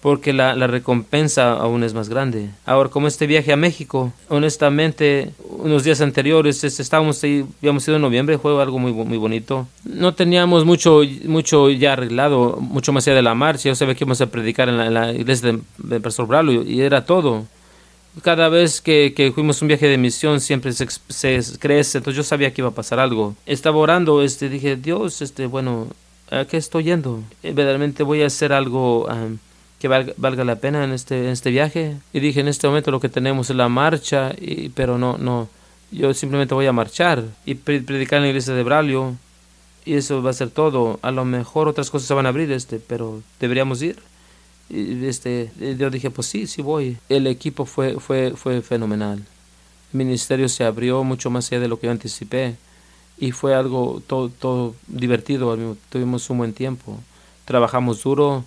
[0.00, 2.48] porque la, la, recompensa aún es más grande.
[2.64, 8.02] Ahora, como este viaje a México, honestamente, unos días anteriores estábamos ahí, habíamos ido en
[8.02, 9.68] noviembre, fue algo muy, muy bonito.
[9.84, 13.68] No teníamos mucho, mucho ya arreglado, mucho más allá de la marcha.
[13.68, 17.44] Yo sabía que íbamos a predicar en la, iglesia de, Pastor Bralo y era todo.
[18.22, 22.24] Cada vez que, que fuimos un viaje de misión siempre se, se, crece, entonces yo
[22.24, 23.36] sabía que iba a pasar algo.
[23.46, 25.86] Estaba orando, este, dije, Dios, este, bueno,
[26.30, 27.22] ¿a qué estoy yendo?
[27.42, 29.06] Eh, verdaderamente voy a hacer algo
[29.80, 31.96] que valga, la pena en este, en este viaje.
[32.12, 35.48] Y dije, en este momento lo que tenemos es la marcha, y, pero no, no,
[35.90, 39.16] yo simplemente voy a marchar y predicar en la iglesia de Braulio
[39.86, 41.00] y eso va a ser todo.
[41.02, 43.96] A lo mejor otras cosas se van a abrir, este, pero deberíamos ir.
[44.68, 46.98] Y este, yo dije, pues sí, sí voy.
[47.08, 49.24] El equipo fue, fue, fue fenomenal.
[49.92, 52.54] El ministerio se abrió mucho más allá de lo que yo anticipé
[53.18, 55.56] y fue algo todo, todo divertido.
[55.88, 56.98] Tuvimos un buen tiempo.
[57.46, 58.44] Trabajamos duro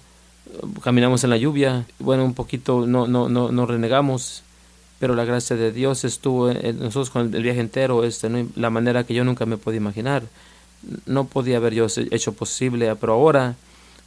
[0.84, 4.44] caminamos en la lluvia, bueno, un poquito no, no, no, no renegamos,
[5.00, 9.04] pero la gracia de Dios estuvo en nosotros con el viaje entero, este, la manera
[9.04, 10.24] que yo nunca me podía imaginar.
[11.06, 13.56] No podía haber yo hecho posible, pero ahora,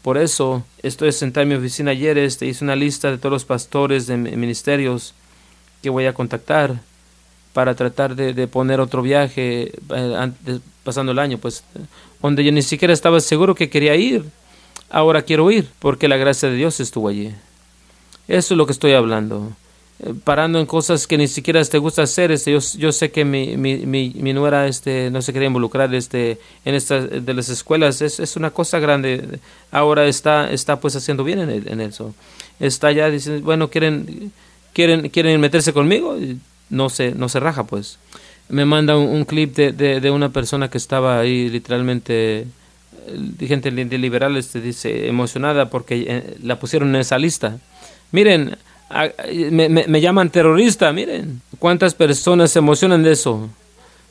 [0.03, 3.45] por eso, estoy sentado en mi oficina ayer, este, hice una lista de todos los
[3.45, 5.15] pastores de ministerios
[5.83, 6.81] que voy a contactar
[7.53, 11.65] para tratar de, poner otro viaje eh, pasando el año, pues,
[12.21, 14.25] donde yo ni siquiera estaba seguro que quería ir
[14.91, 17.32] ahora quiero ir porque la gracia de Dios estuvo allí.
[18.28, 19.53] Eso es lo que estoy hablando.
[19.99, 22.30] Eh, parando en cosas que ni siquiera te gusta hacer.
[22.32, 26.74] Este, yo, sé que mi, mi, mi, nuera este, no se quería involucrar este, en
[26.74, 28.03] estas de las escuelas.
[28.03, 29.39] Es, es una cosa grande.
[29.70, 32.14] Ahora está, está pues haciendo bien en, en eso.
[32.61, 34.32] Está ya diciendo, bueno, quieren,
[34.72, 36.16] quieren, quieren meterse conmigo.
[36.68, 37.99] No se, no se raja pues.
[38.49, 42.47] Me manda un, clip de, de una persona que estaba ahí literalmente
[43.41, 47.59] gente liberal este, dice emocionada porque eh, la pusieron en esa lista.
[48.13, 48.57] Miren,
[49.51, 51.41] me, llaman terrorista, miren.
[51.59, 53.49] ¿Cuántas personas se emocionan de eso?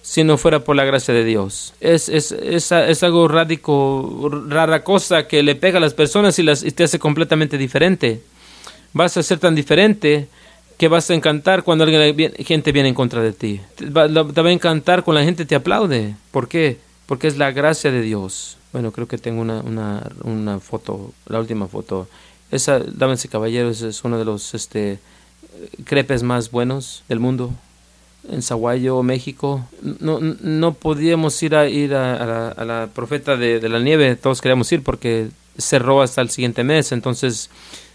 [0.02, 1.74] Si no fuera por la gracia de Dios.
[1.80, 6.62] Es, es, es, algo radico, rara cosa que le pega a las personas y, las,
[6.62, 8.22] te hace completamente diferente.
[8.94, 10.28] Vas a ser tan diferente
[10.78, 13.62] que vas a encantar cuando alguien, gente viene en contra de ti.
[13.76, 16.16] Te va, te va a encantar cuando la gente te aplaude.
[16.32, 16.78] ¿Por qué?
[17.06, 18.55] Porque es la gracia de Dios.
[18.76, 22.10] Bueno, creo que tengo una, una, una foto, la última foto.
[22.52, 25.00] Esa, y caballeros, es uno de los este,
[25.86, 27.52] crepes más buenos del mundo.
[28.30, 29.66] En Zaguayo, México.
[29.82, 34.84] No, no podíamos ir a, ir a, la, profeta de, la nieve, todos queríamos ir
[34.84, 36.92] porque cerró hasta el siguiente mes.
[36.92, 37.50] Entonces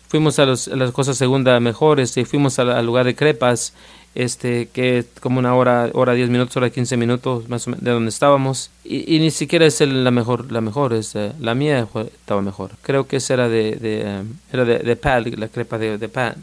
[0.09, 3.75] fuimos a, los, a las cosas segunda mejores y fuimos al lugar de crepas
[4.15, 7.91] este que como una hora hora diez minutos hora quince minutos más o menos de
[7.93, 12.43] donde estábamos y, ni siquiera es la mejor la mejor es eh, la mía estaba
[12.43, 15.97] mejor creo que esa era de, de eh, era de, de Pat la crepa de,
[15.97, 16.37] de Pat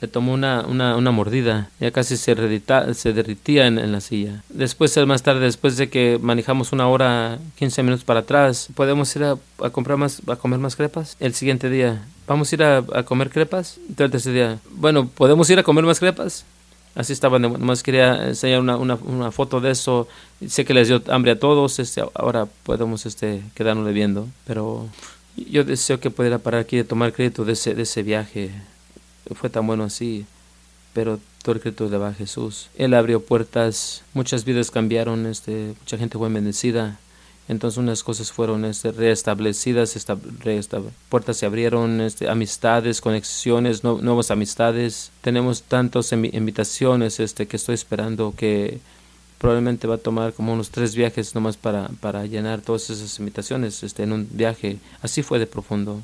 [0.00, 2.34] le tomó una, una, una mordida, ya casi se,
[2.94, 4.42] se derritía en, en, la silla.
[4.50, 9.24] Después, más tarde, después de que manejamos una hora, 15 minutos para atrás, ¿podemos ir
[9.24, 11.16] a, a comprar más, a comer más crepas?
[11.18, 13.78] El siguiente día, ¿vamos a ir a, a comer crepas?
[13.96, 16.44] El tercer día, bueno, ¿podemos ir a comer más crepas?
[16.96, 20.08] Así estaba, nomás quería enseñar una, una, una, foto de eso.
[20.48, 24.26] Sé que les dio hambre a todos, este, ahora podemos este, quedarnos viendo.
[24.46, 24.88] Pero
[25.36, 28.50] yo deseo que pudiera parar aquí de tomar crédito de ese, de ese viaje.
[29.34, 30.24] Fue tan bueno así,
[30.94, 32.70] pero todo el crédito le va a Jesús.
[32.78, 36.98] Él abrió puertas, muchas vidas cambiaron, este, mucha gente fue bendecida.
[37.48, 39.96] Entonces unas cosas fueron este, reestablecidas,
[41.08, 45.12] puertas se abrieron, este, amistades, conexiones, nuevas amistades.
[45.20, 48.80] Tenemos tantas invitaciones este, que estoy esperando que
[49.38, 53.82] probablemente va a tomar como unos tres viajes nomás para, para llenar todas esas invitaciones
[53.84, 54.78] este, en un viaje.
[55.02, 56.02] Así fue de profundo.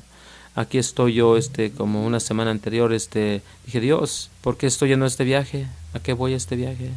[0.55, 5.05] Aquí estoy yo, este, como una semana anterior, este, dije, Dios, ¿por qué estoy yendo
[5.05, 5.67] a este viaje?
[5.93, 6.91] ¿A qué voy a este viaje?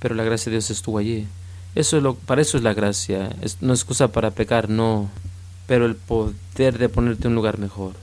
[0.00, 1.26] Pero la gracia de Dios estuvo allí.
[1.74, 3.34] Eso es lo, para eso es la gracia.
[3.60, 5.08] No es excusa para pecar, no.
[5.66, 7.94] Pero el poder de ponerte en un lugar mejor.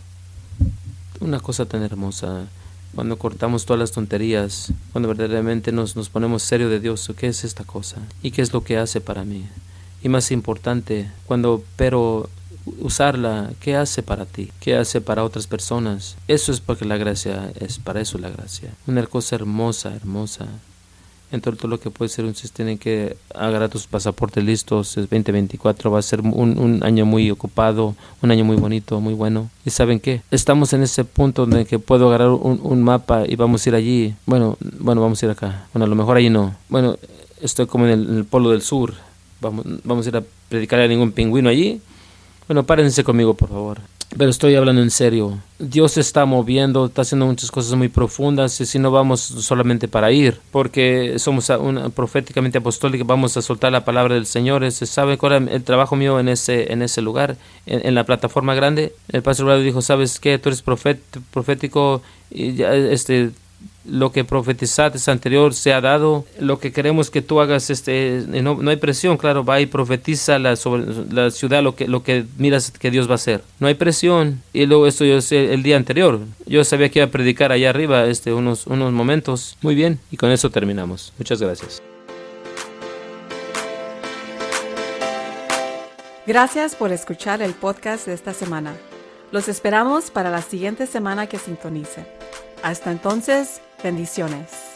[1.20, 2.48] Una cosa tan hermosa.
[2.96, 7.44] Cuando cortamos todas las tonterías, cuando verdaderamente nos, nos ponemos serio de Dios, ¿qué es
[7.44, 7.98] esta cosa?
[8.24, 9.46] ¿Y qué es lo que hace para mí?
[10.02, 12.30] Y más importante, cuando pero
[12.80, 14.52] usarla, ¿qué hace para ti?
[14.62, 16.16] ¿Qué hace para otras personas?
[16.28, 18.72] Eso es porque la gracia es para eso la gracia.
[18.88, 20.48] Una cosa hermosa, hermosa
[21.32, 24.98] en todo lo que puede ser, ustedes tienen que agarrar tus pasaportes listos.
[24.98, 29.14] Es 2024, va a ser un, un, año muy ocupado, un año muy bonito, muy
[29.14, 29.50] bueno.
[29.66, 30.22] ¿Y saben qué?
[30.32, 33.76] Estamos en ese punto donde que puedo agarrar un, un, mapa y vamos a ir
[33.76, 34.16] allí.
[34.26, 35.68] Bueno, bueno, vamos a ir acá.
[35.74, 36.56] Bueno, a lo mejor allí no.
[36.70, 36.98] Bueno,
[37.42, 38.94] estoy como en el, polo del sur.
[39.42, 41.82] Vamos, vamos a ir a predicar a ningún pingüino allí.
[42.48, 43.82] Bueno, párense conmigo, por favor.
[44.16, 45.38] Pero estoy hablando en serio.
[45.60, 49.88] Dios se está moviendo, está haciendo muchas cosas muy profundas y si no vamos solamente
[49.88, 54.72] para ir, porque somos una, proféticamente apostólica, vamos a soltar la palabra del Señor.
[54.72, 57.36] Se sabe cuál el trabajo mío en ese, en ese lugar,
[57.66, 58.94] en, la plataforma grande.
[59.10, 60.40] El pastor dijo, ¿sabes qué?
[60.40, 62.02] Tú eres profético
[62.32, 63.32] y ya, este,
[63.88, 68.56] lo que profetizaste anterior se ha dado, lo que queremos que tú hagas, este, no,
[68.56, 72.26] no, hay presión, claro, va y profetiza la, sobre la ciudad lo que, lo que
[72.38, 73.44] miras que Dios va a hacer.
[73.60, 74.42] No hay presión.
[74.54, 76.20] Y luego esto yo sé el día anterior.
[76.46, 79.58] Yo sabía que iba a predicar allá arriba este, unos, unos momentos.
[79.62, 81.14] Muy bien, y con eso terminamos.
[81.18, 81.82] Muchas gracias.
[86.26, 88.76] Gracias por escuchar el podcast de esta semana.
[89.32, 92.06] Los esperamos para la siguiente semana que sintonice.
[92.64, 94.67] Hasta entonces, bendiciones.